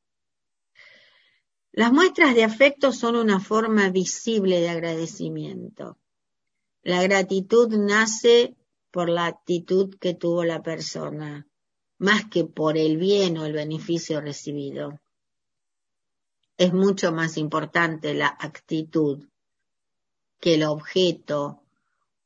Las 1.71 1.91
muestras 1.91 2.35
de 2.35 2.43
afecto 2.43 2.91
son 2.91 3.15
una 3.15 3.39
forma 3.39 3.89
visible 3.89 4.59
de 4.59 4.69
agradecimiento. 4.69 5.97
La 6.87 7.03
gratitud 7.03 7.67
nace 7.75 8.55
por 8.91 9.09
la 9.09 9.25
actitud 9.25 9.93
que 9.99 10.13
tuvo 10.13 10.45
la 10.45 10.63
persona, 10.63 11.45
más 11.97 12.29
que 12.29 12.45
por 12.45 12.77
el 12.77 12.95
bien 12.95 13.37
o 13.37 13.45
el 13.45 13.51
beneficio 13.51 14.21
recibido. 14.21 14.97
Es 16.55 16.71
mucho 16.71 17.11
más 17.11 17.35
importante 17.35 18.13
la 18.13 18.27
actitud 18.27 19.27
que 20.39 20.53
el 20.53 20.63
objeto 20.63 21.61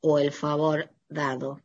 o 0.00 0.20
el 0.20 0.30
favor 0.30 0.92
dado. 1.08 1.60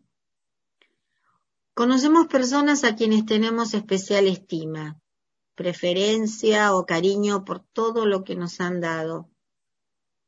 Conocemos 1.75 2.25
personas 2.25 2.83
a 2.83 2.95
quienes 2.95 3.27
tenemos 3.27 3.75
especial 3.75 4.25
estima, 4.25 4.99
preferencia 5.53 6.75
o 6.75 6.87
cariño 6.87 7.45
por 7.45 7.59
todo 7.59 8.07
lo 8.07 8.23
que 8.23 8.35
nos 8.35 8.59
han 8.59 8.81
dado 8.81 9.29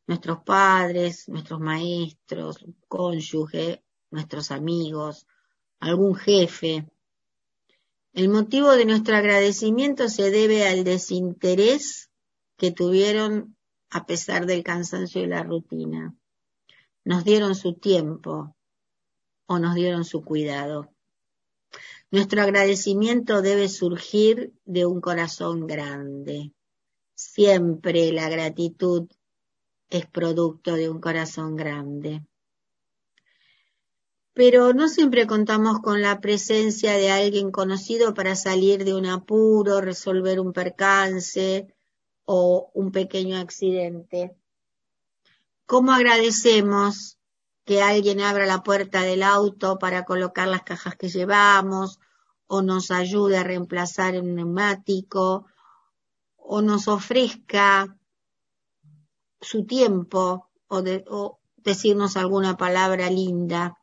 nuestros 0.09 0.39
padres, 0.41 1.29
nuestros 1.29 1.59
maestros, 1.59 2.65
cónyuge, 2.87 3.83
nuestros 4.09 4.49
amigos, 4.49 5.27
algún 5.79 6.15
jefe. 6.15 6.89
El 8.13 8.29
motivo 8.29 8.71
de 8.71 8.85
nuestro 8.85 9.15
agradecimiento 9.15 10.09
se 10.09 10.31
debe 10.31 10.67
al 10.67 10.83
desinterés 10.83 12.09
que 12.57 12.71
tuvieron 12.71 13.55
a 13.91 14.07
pesar 14.07 14.47
del 14.47 14.63
cansancio 14.63 15.21
y 15.21 15.27
la 15.27 15.43
rutina. 15.43 16.15
Nos 17.03 17.23
dieron 17.23 17.53
su 17.53 17.75
tiempo 17.75 18.55
o 19.45 19.59
nos 19.59 19.75
dieron 19.75 20.05
su 20.05 20.23
cuidado. 20.23 20.89
Nuestro 22.09 22.41
agradecimiento 22.41 23.43
debe 23.43 23.69
surgir 23.69 24.53
de 24.65 24.87
un 24.87 25.01
corazón 25.01 25.67
grande. 25.67 26.51
Siempre 27.13 28.11
la 28.11 28.27
gratitud 28.27 29.07
es 29.89 30.05
producto 30.05 30.75
de 30.75 30.89
un 30.89 30.99
corazón 30.99 31.55
grande. 31.55 32.23
Pero 34.33 34.73
no 34.73 34.87
siempre 34.87 35.27
contamos 35.27 35.79
con 35.79 36.01
la 36.01 36.21
presencia 36.21 36.93
de 36.93 37.11
alguien 37.11 37.51
conocido 37.51 38.13
para 38.13 38.35
salir 38.35 38.85
de 38.85 38.93
un 38.93 39.05
apuro, 39.05 39.81
resolver 39.81 40.39
un 40.39 40.53
percance 40.53 41.67
o 42.25 42.69
un 42.73 42.91
pequeño 42.91 43.37
accidente. 43.37 44.35
¿Cómo 45.65 45.91
agradecemos 45.91 47.17
que 47.65 47.81
alguien 47.81 48.21
abra 48.21 48.45
la 48.45 48.63
puerta 48.63 49.01
del 49.01 49.23
auto 49.23 49.77
para 49.77 50.05
colocar 50.05 50.47
las 50.47 50.63
cajas 50.63 50.95
que 50.95 51.09
llevamos 51.09 51.99
o 52.47 52.61
nos 52.61 52.89
ayude 52.89 53.37
a 53.37 53.43
reemplazar 53.43 54.15
el 54.15 54.35
neumático 54.35 55.45
o 56.37 56.61
nos 56.61 56.87
ofrezca 56.87 57.98
su 59.41 59.65
tiempo 59.65 60.49
o, 60.67 61.39
decirnos 61.57 62.17
alguna 62.17 62.57
palabra 62.57 63.09
linda. 63.09 63.77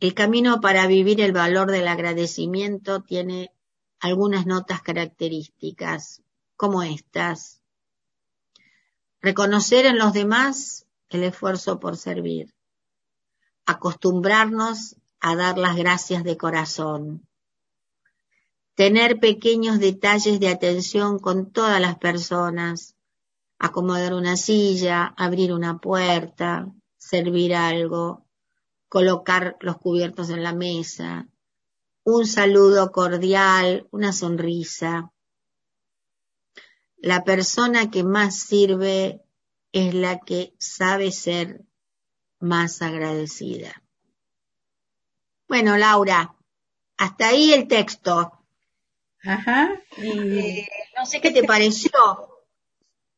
El 0.00 0.14
camino 0.14 0.60
para 0.60 0.86
vivir 0.86 1.20
el 1.20 1.32
valor 1.32 1.70
del 1.70 1.88
agradecimiento 1.88 3.02
tiene 3.02 3.52
algunas 4.00 4.46
notas 4.46 4.80
características, 4.80 6.22
como 6.56 6.82
estas. 6.82 7.60
Reconocer 9.20 9.86
en 9.86 9.98
los 9.98 10.12
demás 10.12 10.86
el 11.08 11.24
esfuerzo 11.24 11.80
por 11.80 11.96
servir. 11.96 12.54
Acostumbrarnos 13.66 14.96
a 15.20 15.34
dar 15.34 15.58
las 15.58 15.76
gracias 15.76 16.22
de 16.22 16.36
corazón. 16.36 17.26
Tener 18.74 19.18
pequeños 19.18 19.80
detalles 19.80 20.38
de 20.38 20.48
atención 20.48 21.18
con 21.18 21.50
todas 21.50 21.80
las 21.80 21.98
personas 21.98 22.94
acomodar 23.58 24.14
una 24.14 24.36
silla, 24.36 25.14
abrir 25.16 25.52
una 25.52 25.78
puerta, 25.78 26.72
servir 26.96 27.54
algo, 27.54 28.26
colocar 28.88 29.56
los 29.60 29.78
cubiertos 29.78 30.30
en 30.30 30.42
la 30.42 30.54
mesa, 30.54 31.28
un 32.04 32.26
saludo 32.26 32.90
cordial, 32.90 33.86
una 33.90 34.12
sonrisa. 34.12 35.12
La 36.96 37.22
persona 37.22 37.90
que 37.90 38.02
más 38.02 38.38
sirve 38.38 39.22
es 39.72 39.94
la 39.94 40.20
que 40.20 40.54
sabe 40.58 41.12
ser 41.12 41.60
más 42.40 42.80
agradecida. 42.80 43.82
Bueno, 45.48 45.76
Laura, 45.76 46.34
hasta 46.96 47.28
ahí 47.28 47.52
el 47.52 47.68
texto. 47.68 48.32
Ajá. 49.22 49.80
Y... 49.98 50.38
Eh, 50.38 50.68
no 50.96 51.04
sé 51.04 51.20
qué 51.20 51.30
te 51.30 51.44
pareció. 51.44 51.90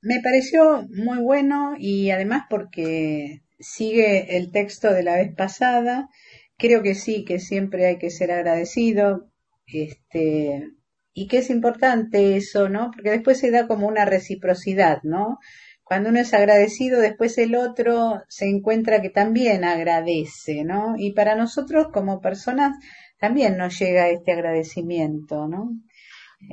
Me 0.03 0.21
pareció 0.23 0.87
muy 0.89 1.19
bueno 1.19 1.75
y 1.79 2.11
además 2.11 2.45
porque 2.49 3.43
sigue 3.59 4.37
el 4.37 4.51
texto 4.51 4.93
de 4.93 5.03
la 5.03 5.17
vez 5.17 5.35
pasada. 5.35 6.09
Creo 6.57 6.83
que 6.83 6.95
sí, 6.95 7.25
que 7.25 7.39
siempre 7.39 7.87
hay 7.87 7.99
que 7.99 8.11
ser 8.11 8.33
agradecido, 8.33 9.31
este, 9.67 10.69
y 11.13 11.27
que 11.29 11.39
es 11.39 11.51
importante 11.51 12.37
eso, 12.37 12.69
¿no? 12.69 12.91
Porque 12.93 13.11
después 13.11 13.39
se 13.39 13.51
da 13.51 13.67
como 13.67 13.87
una 13.87 14.05
reciprocidad, 14.05 15.01
¿no? 15.03 15.39
Cuando 15.85 16.11
uno 16.11 16.21
es 16.21 16.33
agradecido, 16.35 17.01
después 17.01 17.37
el 17.39 17.57
otro 17.57 18.23
se 18.29 18.49
encuentra 18.49 19.03
que 19.03 19.11
también 19.11 19.65
agradece, 19.65 20.65
¿no? 20.65 20.95
Y 20.97 21.13
para 21.13 21.35
nosotros 21.35 21.89
como 21.93 22.21
personas 22.21 22.77
también 23.19 23.57
nos 23.57 23.79
llega 23.79 24.09
este 24.09 24.33
agradecimiento, 24.33 25.47
¿no? 25.49 25.73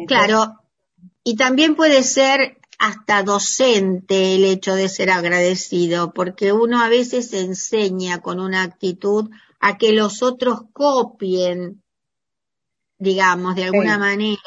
claro, 0.05 0.53
y 1.23 1.37
también 1.37 1.75
puede 1.75 2.03
ser 2.03 2.57
hasta 2.77 3.23
docente 3.23 4.35
el 4.35 4.45
hecho 4.45 4.75
de 4.75 4.89
ser 4.89 5.09
agradecido, 5.09 6.13
porque 6.13 6.51
uno 6.51 6.81
a 6.81 6.89
veces 6.89 7.33
enseña 7.33 8.21
con 8.21 8.39
una 8.39 8.63
actitud 8.63 9.29
a 9.59 9.77
que 9.77 9.91
los 9.93 10.21
otros 10.21 10.61
copien, 10.73 11.83
digamos, 12.99 13.55
de 13.55 13.65
alguna 13.65 13.97
manera, 13.97 14.39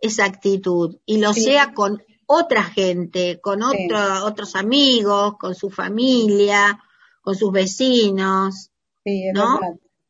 esa 0.00 0.24
actitud, 0.24 0.98
y 1.06 1.18
lo 1.18 1.32
sea 1.32 1.72
con 1.72 2.02
otra 2.26 2.64
gente, 2.64 3.40
con 3.40 3.62
otros 3.62 4.56
amigos, 4.56 5.34
con 5.38 5.54
su 5.54 5.70
familia, 5.70 6.82
con 7.22 7.36
sus 7.36 7.52
vecinos, 7.52 8.70
¿no? 9.04 9.60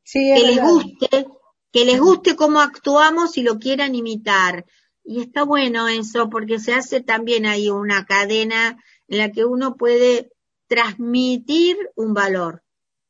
que 0.04 0.42
les 0.44 0.60
guste 0.60 1.26
que 1.72 1.84
les 1.86 1.98
guste 1.98 2.36
cómo 2.36 2.60
actuamos 2.60 3.38
y 3.38 3.42
lo 3.42 3.58
quieran 3.58 3.94
imitar. 3.94 4.66
Y 5.04 5.20
está 5.20 5.44
bueno 5.44 5.88
eso 5.88 6.30
porque 6.30 6.58
se 6.58 6.74
hace 6.74 7.00
también 7.00 7.46
ahí 7.46 7.70
una 7.70 8.04
cadena 8.04 8.82
en 9.08 9.18
la 9.18 9.32
que 9.32 9.44
uno 9.44 9.76
puede 9.76 10.30
transmitir 10.68 11.76
un 11.96 12.14
valor. 12.14 12.62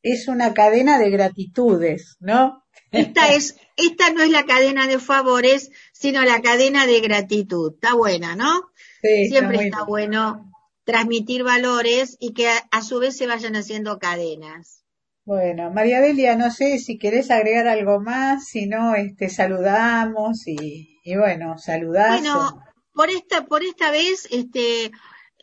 Es 0.02 0.26
una 0.26 0.52
cadena 0.52 0.98
de 0.98 1.10
gratitudes, 1.10 2.16
¿no? 2.18 2.64
Esta 2.90 3.32
es, 3.32 3.56
esta 3.76 4.10
no 4.12 4.22
es 4.22 4.30
la 4.30 4.44
cadena 4.44 4.86
de 4.86 4.98
favores, 4.98 5.70
sino 5.92 6.22
la 6.22 6.42
cadena 6.42 6.86
de 6.86 7.00
gratitud. 7.00 7.74
Está 7.74 7.94
buena, 7.94 8.34
¿no? 8.34 8.70
Sí, 9.00 9.28
Siempre 9.28 9.66
está, 9.66 9.84
bueno 9.84 10.52
transmitir 10.84 11.44
valores 11.44 12.16
y 12.18 12.32
que 12.32 12.48
a, 12.48 12.82
su 12.82 12.98
vez 12.98 13.16
se 13.16 13.26
vayan 13.26 13.56
haciendo 13.56 13.98
cadenas. 13.98 14.81
Bueno, 15.24 15.70
María 15.70 16.00
Delia, 16.00 16.36
no 16.36 16.50
sé 16.50 16.78
si 16.78 16.98
querés 16.98 17.30
agregar 17.30 17.68
algo 17.68 18.00
más, 18.00 18.46
si 18.46 18.66
no, 18.66 18.94
este, 18.94 19.28
saludamos 19.28 20.46
y, 20.46 20.98
y 21.04 21.16
bueno, 21.16 21.58
saludás. 21.58 22.20
Bueno, 22.20 22.60
por 22.92 23.08
esta, 23.08 23.46
por 23.46 23.62
esta 23.62 23.90
vez, 23.90 24.26
este, 24.30 24.90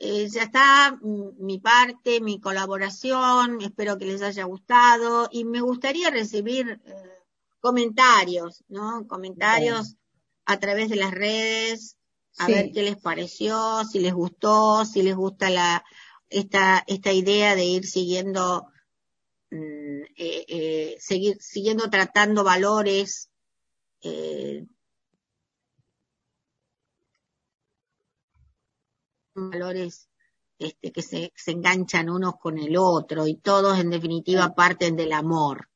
eh, 0.01 0.27
ya 0.29 0.43
está 0.43 0.97
mi 1.01 1.59
parte, 1.59 2.21
mi 2.21 2.39
colaboración, 2.39 3.61
espero 3.61 3.97
que 3.97 4.05
les 4.05 4.21
haya 4.21 4.45
gustado 4.45 5.27
y 5.31 5.43
me 5.43 5.59
gustaría 5.59 6.09
recibir 6.09 6.81
eh, 6.85 6.93
comentarios, 7.59 8.63
¿no? 8.69 9.05
Comentarios 9.07 9.95
a 10.45 10.57
través 10.57 10.89
de 10.89 10.95
las 10.95 11.11
redes, 11.11 11.97
a 12.37 12.47
ver 12.47 12.71
qué 12.71 12.83
les 12.83 12.95
pareció, 12.95 13.83
si 13.83 13.99
les 13.99 14.13
gustó, 14.13 14.85
si 14.85 15.01
les 15.01 15.15
gusta 15.15 15.49
la, 15.49 15.83
esta, 16.29 16.83
esta 16.87 17.11
idea 17.11 17.55
de 17.55 17.65
ir 17.65 17.85
siguiendo, 17.85 18.68
mm, 19.51 20.01
eh, 20.17 20.45
eh, 20.47 20.95
seguir, 20.99 21.37
siguiendo 21.39 21.89
tratando 21.89 22.43
valores, 22.43 23.29
eh, 24.01 24.65
valores 29.35 30.09
este, 30.57 30.91
que 30.91 31.01
se, 31.01 31.31
se 31.35 31.51
enganchan 31.51 32.09
unos 32.09 32.33
con 32.39 32.57
el 32.57 32.75
otro 32.77 33.27
y 33.27 33.37
todos 33.37 33.79
en 33.79 33.89
definitiva 33.89 34.53
parten 34.53 34.95
del 34.95 35.13
amor. 35.13 35.69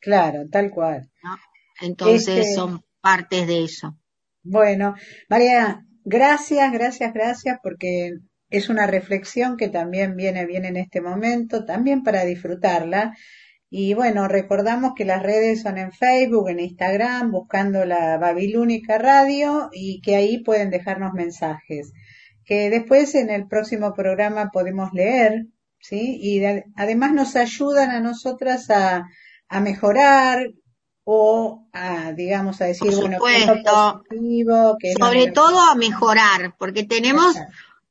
Claro, 0.00 0.48
tal 0.50 0.70
cual. 0.70 1.10
¿no? 1.22 1.36
Entonces 1.80 2.38
Este- 2.38 2.54
son 2.54 2.82
partes 3.00 3.46
de 3.46 3.64
eso. 3.64 3.96
Bueno, 4.42 4.94
María, 5.28 5.86
gracias, 6.04 6.72
gracias, 6.72 7.14
gracias, 7.14 7.58
porque 7.62 8.12
es 8.56 8.68
una 8.68 8.86
reflexión 8.86 9.56
que 9.56 9.68
también 9.68 10.16
viene 10.16 10.46
bien 10.46 10.64
en 10.64 10.76
este 10.76 11.00
momento, 11.00 11.64
también 11.64 12.02
para 12.02 12.24
disfrutarla. 12.24 13.16
Y 13.70 13.94
bueno, 13.94 14.28
recordamos 14.28 14.92
que 14.96 15.04
las 15.04 15.22
redes 15.22 15.62
son 15.62 15.78
en 15.78 15.90
Facebook, 15.92 16.48
en 16.48 16.60
Instagram, 16.60 17.30
buscando 17.32 17.84
la 17.84 18.18
Babilónica 18.18 18.98
Radio 18.98 19.68
y 19.72 20.00
que 20.00 20.16
ahí 20.16 20.42
pueden 20.44 20.70
dejarnos 20.70 21.12
mensajes. 21.12 21.92
Que 22.44 22.70
después 22.70 23.14
en 23.14 23.30
el 23.30 23.46
próximo 23.48 23.92
programa 23.94 24.50
podemos 24.52 24.90
leer, 24.92 25.46
¿sí? 25.80 26.18
Y 26.22 26.38
de- 26.40 26.64
además 26.76 27.12
nos 27.12 27.36
ayudan 27.36 27.90
a 27.90 28.00
nosotras 28.00 28.70
a, 28.70 29.04
a 29.48 29.60
mejorar 29.60 30.46
o 31.06 31.66
a, 31.72 32.12
digamos, 32.12 32.60
a 32.60 32.66
decir, 32.66 32.90
Por 32.92 33.00
bueno, 33.00 33.18
qué 33.24 33.36
es 33.38 33.46
lo 33.46 33.54
positivo, 34.08 34.76
qué 34.78 34.92
es 34.92 34.98
lo 34.98 35.06
Sobre 35.06 35.32
todo 35.32 35.60
a 35.60 35.74
mejorar, 35.74 36.54
porque 36.58 36.84
tenemos, 36.84 37.34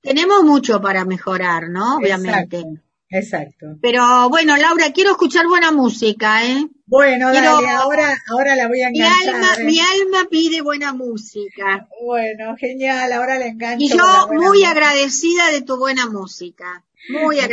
tenemos 0.04 0.44
mucho 0.44 0.80
para 0.82 1.06
mejorar, 1.06 1.70
¿no? 1.70 1.98
Obviamente. 1.98 2.58
Exacto, 2.58 2.82
exacto. 3.10 3.66
Pero 3.82 4.30
bueno, 4.30 4.56
Laura, 4.58 4.92
quiero 4.92 5.12
escuchar 5.12 5.48
buena 5.48 5.72
música, 5.72 6.46
¿eh? 6.46 6.68
Bueno, 6.86 7.32
Quiero- 7.32 7.56
dale, 7.56 7.70
ahora, 7.70 8.18
ahora 8.30 8.56
la 8.56 8.68
voy 8.68 8.82
a 8.84 8.90
Mi 8.92 9.00
enganchar. 9.00 9.36
alma, 9.36 9.48
¿eh? 9.58 9.64
mi 9.64 9.80
alma 9.80 10.28
pide 10.30 10.62
buena 10.62 10.94
música. 10.94 11.88
Bueno, 12.04 12.56
genial, 12.58 13.12
ahora 13.14 13.40
la 13.40 13.48
engancho. 13.48 13.84
Y 13.84 13.90
yo 13.90 14.28
muy 14.28 14.46
música. 14.48 14.72
agradecida 14.72 15.50
de 15.52 15.62
tu 15.62 15.78
buena 15.78 16.08
música. 16.08 16.84
Muy 17.10 17.38
Bueno. 17.38 17.48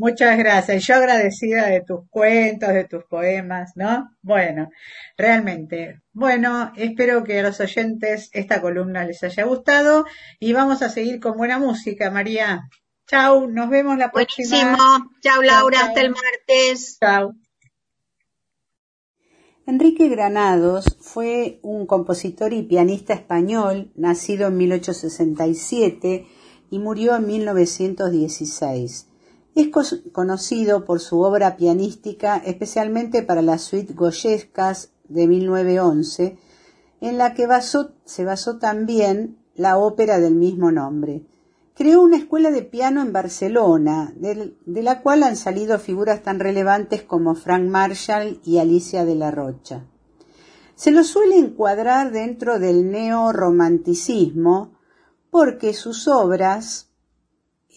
Muchas 0.00 0.38
gracias. 0.38 0.86
Yo 0.86 0.94
agradecida 0.94 1.66
de 1.66 1.82
tus 1.82 2.08
cuentos, 2.08 2.70
de 2.70 2.84
tus 2.84 3.04
poemas, 3.04 3.72
¿no? 3.74 4.08
Bueno, 4.22 4.70
realmente. 5.14 6.00
Bueno, 6.14 6.72
espero 6.74 7.22
que 7.22 7.38
a 7.38 7.42
los 7.42 7.60
oyentes 7.60 8.30
esta 8.32 8.62
columna 8.62 9.04
les 9.04 9.22
haya 9.24 9.44
gustado 9.44 10.06
y 10.38 10.54
vamos 10.54 10.80
a 10.80 10.88
seguir 10.88 11.20
con 11.20 11.36
buena 11.36 11.58
música, 11.58 12.10
María. 12.10 12.62
Chau, 13.08 13.46
nos 13.50 13.68
vemos 13.68 13.98
la 13.98 14.10
próxima. 14.10 14.48
Buenísimo. 14.48 15.10
Chao, 15.20 15.42
Laura. 15.42 15.76
Chau, 15.76 15.88
Hasta 15.88 16.00
el 16.00 16.10
martes. 16.12 16.96
Chau. 16.98 17.34
Enrique 19.66 20.08
Granados 20.08 20.96
fue 20.98 21.60
un 21.62 21.84
compositor 21.84 22.54
y 22.54 22.62
pianista 22.62 23.12
español, 23.12 23.92
nacido 23.96 24.48
en 24.48 24.56
1867 24.56 26.26
y 26.70 26.78
murió 26.78 27.16
en 27.16 27.26
1916. 27.26 29.09
Es 29.54 29.68
conocido 30.12 30.84
por 30.84 31.00
su 31.00 31.20
obra 31.20 31.56
pianística, 31.56 32.36
especialmente 32.36 33.22
para 33.22 33.42
las 33.42 33.62
suite 33.62 33.94
goyescas 33.94 34.92
de 35.08 35.26
1911, 35.26 36.38
en 37.00 37.18
la 37.18 37.34
que 37.34 37.48
se 38.04 38.24
basó 38.24 38.58
también 38.58 39.38
la 39.54 39.76
ópera 39.76 40.20
del 40.20 40.34
mismo 40.34 40.70
nombre. 40.70 41.24
Creó 41.74 42.02
una 42.02 42.18
escuela 42.18 42.50
de 42.50 42.62
piano 42.62 43.00
en 43.00 43.12
Barcelona, 43.12 44.12
del- 44.16 44.56
de 44.66 44.82
la 44.82 45.00
cual 45.00 45.22
han 45.22 45.36
salido 45.36 45.78
figuras 45.78 46.22
tan 46.22 46.38
relevantes 46.38 47.02
como 47.02 47.34
Frank 47.34 47.64
Marshall 47.68 48.40
y 48.44 48.58
Alicia 48.58 49.04
de 49.06 49.14
la 49.14 49.30
Rocha. 49.30 49.86
Se 50.74 50.90
lo 50.90 51.04
suele 51.04 51.38
encuadrar 51.38 52.12
dentro 52.12 52.58
del 52.58 52.90
neorromanticismo 52.90 54.72
porque 55.30 55.72
sus 55.72 56.06
obras, 56.06 56.89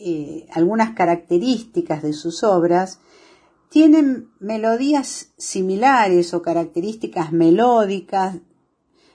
eh, 0.05 0.47
algunas 0.51 0.91
características 0.91 2.03
de 2.03 2.11
sus 2.11 2.43
obras, 2.43 2.99
tienen 3.69 4.29
melodías 4.39 5.33
similares 5.37 6.33
o 6.33 6.41
características 6.41 7.31
melódicas 7.31 8.35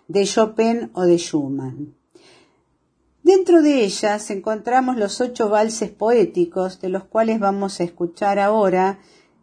de 0.08 0.24
Chopin 0.24 0.90
o 0.94 1.02
de 1.02 1.18
Schumann. 1.18 1.94
Dentro 3.22 3.60
de 3.60 3.84
ellas 3.84 4.30
encontramos 4.30 4.96
los 4.96 5.20
ocho 5.20 5.50
valses 5.50 5.90
poéticos, 5.90 6.80
de 6.80 6.88
los 6.88 7.04
cuales 7.04 7.38
vamos 7.38 7.78
a 7.78 7.84
escuchar 7.84 8.38
ahora 8.38 8.98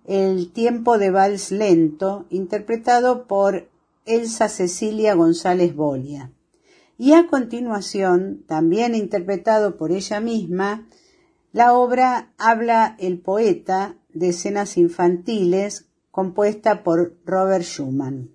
el 0.05 0.51
tiempo 0.51 0.97
de 0.97 1.11
vals 1.11 1.51
lento, 1.51 2.25
interpretado 2.31 3.27
por 3.27 3.69
Elsa 4.05 4.49
Cecilia 4.49 5.13
González 5.13 5.75
Bolia. 5.75 6.31
Y 6.97 7.13
a 7.13 7.27
continuación, 7.27 8.43
también 8.47 8.95
interpretado 8.95 9.77
por 9.77 9.91
ella 9.91 10.19
misma, 10.19 10.87
la 11.55 11.71
obra 11.71 12.33
Habla 12.37 12.97
el 12.99 13.21
poeta 13.21 13.95
de 14.09 14.27
escenas 14.27 14.75
infantiles, 14.75 15.87
compuesta 16.11 16.83
por 16.83 17.17
Robert 17.25 17.63
Schumann. 17.63 18.34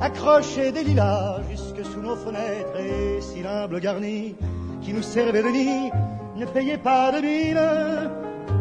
accrochait 0.00 0.72
des 0.72 0.82
lilas 0.82 1.40
jusque 1.50 1.84
sous 1.84 2.00
nos 2.00 2.16
fenêtres 2.16 2.78
et 2.78 3.20
si 3.20 3.42
l'humble 3.42 3.80
garni 3.80 4.34
qui 4.82 4.92
nous 4.92 5.02
servait 5.02 5.42
de 5.42 5.48
nid 5.48 5.90
ne 6.36 6.46
payait 6.46 6.78
pas 6.78 7.12
de 7.12 7.20
mine. 7.20 8.10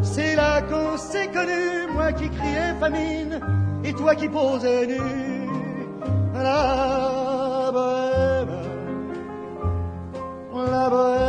C'est 0.01 0.35
là 0.35 0.61
qu'on 0.61 0.97
s'est 0.97 1.27
connu, 1.27 1.91
moi 1.93 2.11
qui 2.13 2.29
criais 2.29 2.73
famine 2.79 3.39
et 3.83 3.93
toi 3.93 4.15
qui 4.15 4.27
posais 4.27 4.87
nu. 4.87 4.99
La 6.33 7.71
bohème, 7.73 8.49
la 10.53 10.89
bohème, 10.89 11.28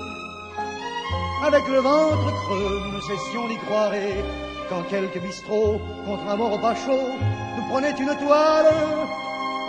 avec 1.43 1.67
le 1.67 1.79
ventre 1.79 2.31
creux, 2.43 2.81
nous 2.91 3.01
cessions 3.01 3.47
d'y 3.47 3.57
croire. 3.57 3.93
Et 3.93 4.23
quand 4.69 4.83
quelques 4.89 5.19
bistrots, 5.19 5.79
contre 6.05 6.27
un 6.27 6.37
bon 6.37 6.49
repas 6.49 6.75
chaud, 6.75 7.09
nous 7.57 7.69
prenaient 7.69 7.91
une 7.91 8.15
toile, 8.17 8.73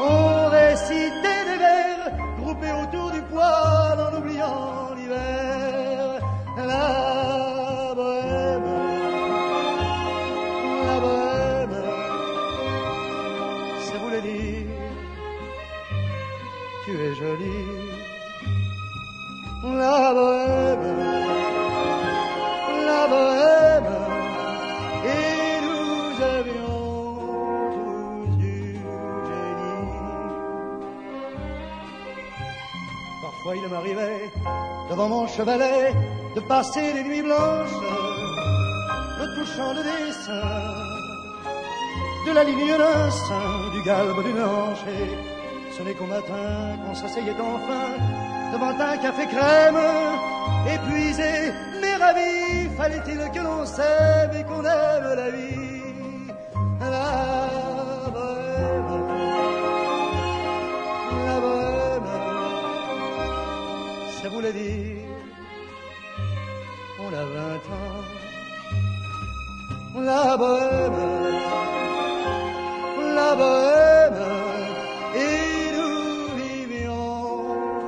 on 0.01 0.49
récitait 0.49 1.45
des 1.49 1.59
vers 1.59 2.13
groupés 2.39 2.73
autour 2.83 3.11
du 3.11 3.23
poêle 3.23 4.01
en 4.07 4.19
oubliant 4.19 4.95
l'hiver. 4.97 6.21
La 6.57 7.95
bohème, 7.95 8.71
la 10.87 11.01
bohème, 11.01 11.77
ça 13.87 13.99
voulait 13.99 14.21
dire 14.21 14.67
tu 16.85 16.91
es 16.91 17.15
jolie. 17.15 17.69
La 19.65 20.13
bohème, 20.13 21.42
m'arrivait, 33.73 34.31
devant 34.91 35.09
mon 35.09 35.27
chevalet, 35.27 35.93
de 36.37 36.41
passer 36.41 36.93
des 36.93 37.05
nuits 37.09 37.23
blanches, 37.23 37.81
me 39.19 39.27
touchant 39.37 39.73
le 39.79 39.83
dessin, 39.91 40.49
de 42.27 42.33
la 42.33 42.45
ligne 42.45 42.77
d'un 42.83 43.11
sein, 43.11 43.51
du 43.75 43.83
galbe 43.83 44.23
d'une 44.25 44.43
hanche, 44.43 44.85
ce 45.77 45.83
n'est 45.83 45.95
qu'au 45.95 46.07
matin 46.07 46.77
qu'on 46.83 46.95
s'asseyait 46.95 47.41
enfin 47.53 47.89
devant 48.53 48.75
un 48.93 48.97
café 48.99 49.27
crème, 49.27 49.83
épuisé 50.75 51.53
mais 51.81 51.95
ravi, 51.97 52.69
fallait-il 52.77 53.21
que 53.35 53.41
l'on 53.41 53.65
s'aime 53.67 54.33
et 54.39 54.45
qu'on 54.45 54.65
aime 54.65 55.15
la 55.17 55.31
vie? 55.31 55.52
Vingt 67.25 67.65
ans. 67.77 68.05
La 69.95 70.37
bohème, 70.37 71.03
la 73.15 73.35
bohème, 73.35 74.25
et 75.15 75.73
nous 75.77 76.35
vivions 76.43 77.21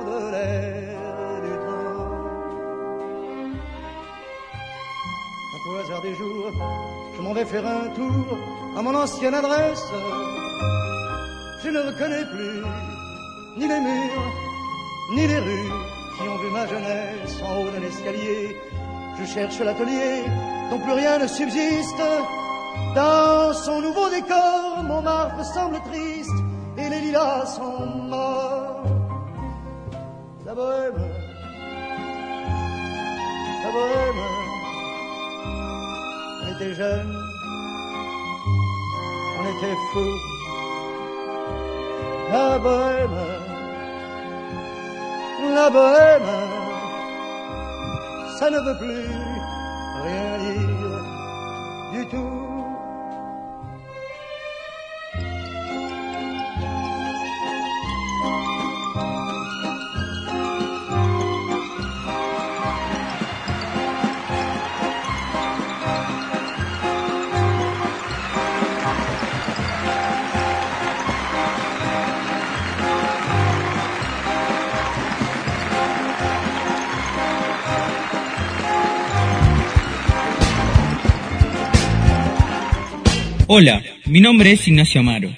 de 0.09 0.17
l'air 0.31 0.97
du 1.45 1.53
temps. 1.65 2.11
Quant 5.51 5.71
au 5.71 5.77
hasard 5.77 6.01
des 6.01 6.15
jours, 6.15 6.51
je 7.17 7.21
m'en 7.21 7.33
vais 7.33 7.45
faire 7.45 7.65
un 7.65 7.87
tour 7.95 8.37
à 8.77 8.81
mon 8.81 8.95
ancienne 8.95 9.33
adresse. 9.33 9.91
Je 11.63 11.69
ne 11.69 11.79
reconnais 11.79 12.25
plus 12.25 12.61
ni 13.57 13.67
les 13.67 13.79
murs, 13.79 14.33
ni 15.15 15.27
les 15.27 15.39
rues 15.39 15.71
qui 16.17 16.29
ont 16.29 16.37
vu 16.37 16.49
ma 16.51 16.67
jeunesse 16.67 17.41
en 17.43 17.61
haut 17.61 17.71
d'un 17.71 17.81
escalier. 17.85 18.55
Je 19.17 19.25
cherche 19.25 19.59
l'atelier 19.59 20.23
dont 20.69 20.79
plus 20.79 20.93
rien 20.93 21.17
ne 21.19 21.27
subsiste. 21.27 22.03
Dans 22.95 23.53
son 23.53 23.81
nouveau 23.81 24.09
décor, 24.09 24.83
mon 24.83 25.01
marbre 25.01 25.43
semble 25.45 25.79
triste 25.91 26.39
et 26.77 26.89
les 26.89 26.99
lilas 26.99 27.45
sont 27.45 27.85
morts. 28.09 28.83
La 30.45 30.53
bohème, 30.53 31.01
la 33.63 33.71
bohème, 33.71 34.21
on 36.43 36.55
était 36.55 36.73
jeunes, 36.75 37.15
on 39.39 39.43
était 39.43 39.77
fous. 39.91 40.19
La 42.31 42.59
bohème, 42.59 43.19
la 45.55 45.69
bohème, 45.69 46.64
ça 48.39 48.49
ne 48.49 48.59
veut 48.59 48.77
plus 48.77 49.07
rien 50.03 50.37
dire 50.39 51.03
du 51.93 52.05
tout. 52.07 52.64
Hola, 83.47 83.83
mi 84.07 84.21
nombre 84.21 84.51
es 84.51 84.67
Ignacio 84.67 85.01
Amaro. 85.01 85.29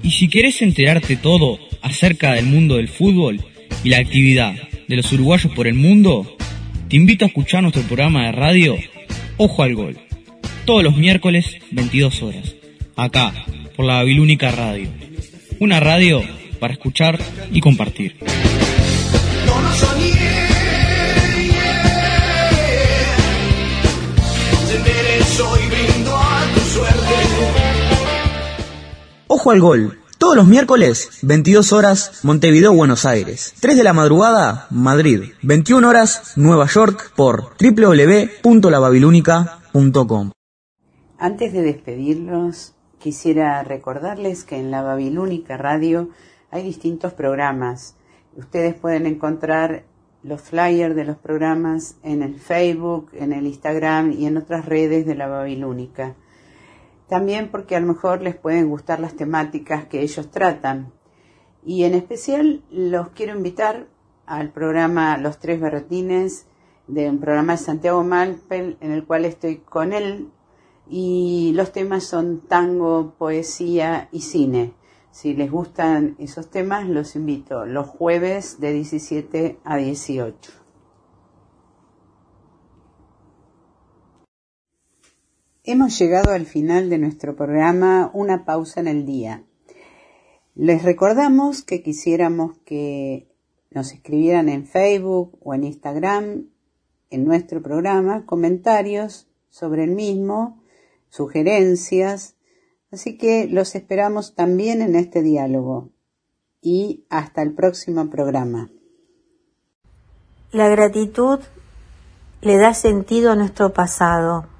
Y 0.00 0.12
si 0.12 0.28
querés 0.28 0.62
enterarte 0.62 1.16
todo 1.16 1.58
acerca 1.80 2.34
del 2.34 2.46
mundo 2.46 2.76
del 2.76 2.86
fútbol 2.86 3.40
y 3.82 3.88
la 3.88 3.98
actividad 3.98 4.54
de 4.86 4.96
los 4.96 5.12
uruguayos 5.12 5.52
por 5.52 5.66
el 5.66 5.74
mundo, 5.74 6.36
te 6.88 6.94
invito 6.94 7.24
a 7.24 7.28
escuchar 7.28 7.62
nuestro 7.62 7.82
programa 7.82 8.26
de 8.26 8.32
radio 8.32 8.76
Ojo 9.38 9.64
al 9.64 9.74
Gol. 9.74 9.98
Todos 10.66 10.84
los 10.84 10.96
miércoles, 10.96 11.56
22 11.72 12.22
horas. 12.22 12.54
Acá, 12.94 13.34
por 13.74 13.86
la 13.86 13.94
Babilónica 13.94 14.52
Radio. 14.52 14.88
Una 15.58 15.80
radio 15.80 16.22
para 16.60 16.74
escuchar 16.74 17.18
y 17.52 17.60
compartir. 17.60 18.14
Ojo 29.34 29.50
al 29.50 29.62
Gol. 29.62 29.98
Todos 30.18 30.36
los 30.36 30.46
miércoles, 30.46 31.20
22 31.22 31.72
horas, 31.72 32.22
Montevideo, 32.22 32.74
Buenos 32.74 33.06
Aires. 33.06 33.54
3 33.60 33.78
de 33.78 33.82
la 33.82 33.94
madrugada, 33.94 34.66
Madrid. 34.68 35.32
21 35.40 35.88
horas, 35.88 36.34
Nueva 36.36 36.66
York, 36.66 37.14
por 37.16 37.54
www.lababilúnica.com. 37.58 40.32
Antes 41.16 41.54
de 41.54 41.62
despedirnos, 41.62 42.74
quisiera 42.98 43.62
recordarles 43.62 44.44
que 44.44 44.58
en 44.58 44.70
la 44.70 44.82
Babilónica 44.82 45.56
Radio 45.56 46.10
hay 46.50 46.64
distintos 46.64 47.14
programas. 47.14 47.96
Ustedes 48.36 48.74
pueden 48.74 49.06
encontrar 49.06 49.86
los 50.22 50.42
flyers 50.42 50.94
de 50.94 51.06
los 51.06 51.16
programas 51.16 51.96
en 52.02 52.22
el 52.22 52.38
Facebook, 52.38 53.08
en 53.14 53.32
el 53.32 53.46
Instagram 53.46 54.12
y 54.12 54.26
en 54.26 54.36
otras 54.36 54.66
redes 54.66 55.06
de 55.06 55.14
la 55.14 55.28
Babilónica. 55.28 56.16
También 57.12 57.50
porque 57.50 57.76
a 57.76 57.80
lo 57.80 57.88
mejor 57.88 58.22
les 58.22 58.36
pueden 58.36 58.70
gustar 58.70 58.98
las 58.98 59.14
temáticas 59.14 59.84
que 59.84 60.00
ellos 60.00 60.30
tratan. 60.30 60.94
Y 61.62 61.84
en 61.84 61.92
especial 61.92 62.62
los 62.70 63.10
quiero 63.10 63.36
invitar 63.36 63.86
al 64.24 64.48
programa 64.48 65.18
Los 65.18 65.38
Tres 65.38 65.60
Berretines, 65.60 66.46
de 66.86 67.10
un 67.10 67.18
programa 67.18 67.52
de 67.52 67.58
Santiago 67.58 68.02
Malpel, 68.02 68.78
en 68.80 68.92
el 68.92 69.04
cual 69.04 69.26
estoy 69.26 69.58
con 69.58 69.92
él. 69.92 70.30
Y 70.88 71.52
los 71.54 71.70
temas 71.70 72.04
son 72.04 72.40
tango, 72.48 73.12
poesía 73.18 74.08
y 74.10 74.22
cine. 74.22 74.72
Si 75.10 75.34
les 75.34 75.50
gustan 75.50 76.16
esos 76.18 76.48
temas, 76.48 76.88
los 76.88 77.14
invito 77.14 77.66
los 77.66 77.88
jueves 77.88 78.58
de 78.58 78.72
17 78.72 79.58
a 79.64 79.76
18. 79.76 80.61
Hemos 85.64 85.96
llegado 85.96 86.32
al 86.32 86.44
final 86.44 86.90
de 86.90 86.98
nuestro 86.98 87.36
programa 87.36 88.10
Una 88.14 88.44
pausa 88.44 88.80
en 88.80 88.88
el 88.88 89.06
día. 89.06 89.44
Les 90.56 90.82
recordamos 90.82 91.62
que 91.62 91.84
quisiéramos 91.84 92.58
que 92.64 93.28
nos 93.70 93.92
escribieran 93.92 94.48
en 94.48 94.66
Facebook 94.66 95.38
o 95.40 95.54
en 95.54 95.62
Instagram 95.62 96.48
en 97.10 97.24
nuestro 97.24 97.62
programa 97.62 98.26
comentarios 98.26 99.28
sobre 99.50 99.84
el 99.84 99.92
mismo, 99.92 100.60
sugerencias, 101.10 102.34
así 102.90 103.16
que 103.16 103.46
los 103.46 103.76
esperamos 103.76 104.34
también 104.34 104.82
en 104.82 104.96
este 104.96 105.22
diálogo. 105.22 105.90
Y 106.60 107.06
hasta 107.08 107.40
el 107.40 107.54
próximo 107.54 108.10
programa. 108.10 108.68
La 110.50 110.68
gratitud 110.68 111.38
le 112.40 112.56
da 112.56 112.74
sentido 112.74 113.30
a 113.30 113.36
nuestro 113.36 113.72
pasado 113.72 114.51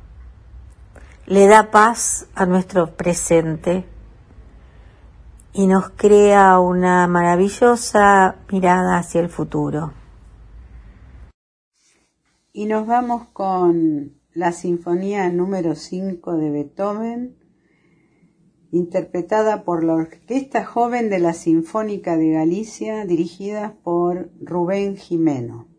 le 1.32 1.46
da 1.46 1.70
paz 1.70 2.26
a 2.34 2.44
nuestro 2.44 2.94
presente 2.94 3.86
y 5.54 5.66
nos 5.66 5.88
crea 5.88 6.58
una 6.58 7.06
maravillosa 7.06 8.36
mirada 8.50 8.98
hacia 8.98 9.22
el 9.22 9.30
futuro. 9.30 9.94
Y 12.52 12.66
nos 12.66 12.86
vamos 12.86 13.28
con 13.32 14.12
la 14.34 14.52
Sinfonía 14.52 15.30
número 15.30 15.74
5 15.74 16.36
de 16.36 16.50
Beethoven, 16.50 17.38
interpretada 18.70 19.64
por 19.64 19.84
la 19.84 19.94
Orquesta 19.94 20.66
Joven 20.66 21.08
de 21.08 21.18
la 21.18 21.32
Sinfónica 21.32 22.18
de 22.18 22.32
Galicia, 22.32 23.06
dirigida 23.06 23.78
por 23.82 24.30
Rubén 24.38 24.98
Jimeno. 24.98 25.71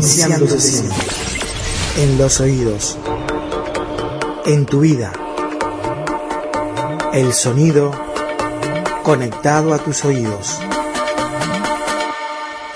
Pronunciándose 0.00 0.60
siempre. 0.60 1.06
En 1.98 2.18
los 2.18 2.40
oídos. 2.40 2.98
En 4.46 4.66
tu 4.66 4.80
vida. 4.80 5.12
El 7.12 7.32
sonido 7.32 7.92
conectado 9.02 9.74
a 9.74 9.78
tus 9.78 10.04
oídos. 10.04 10.60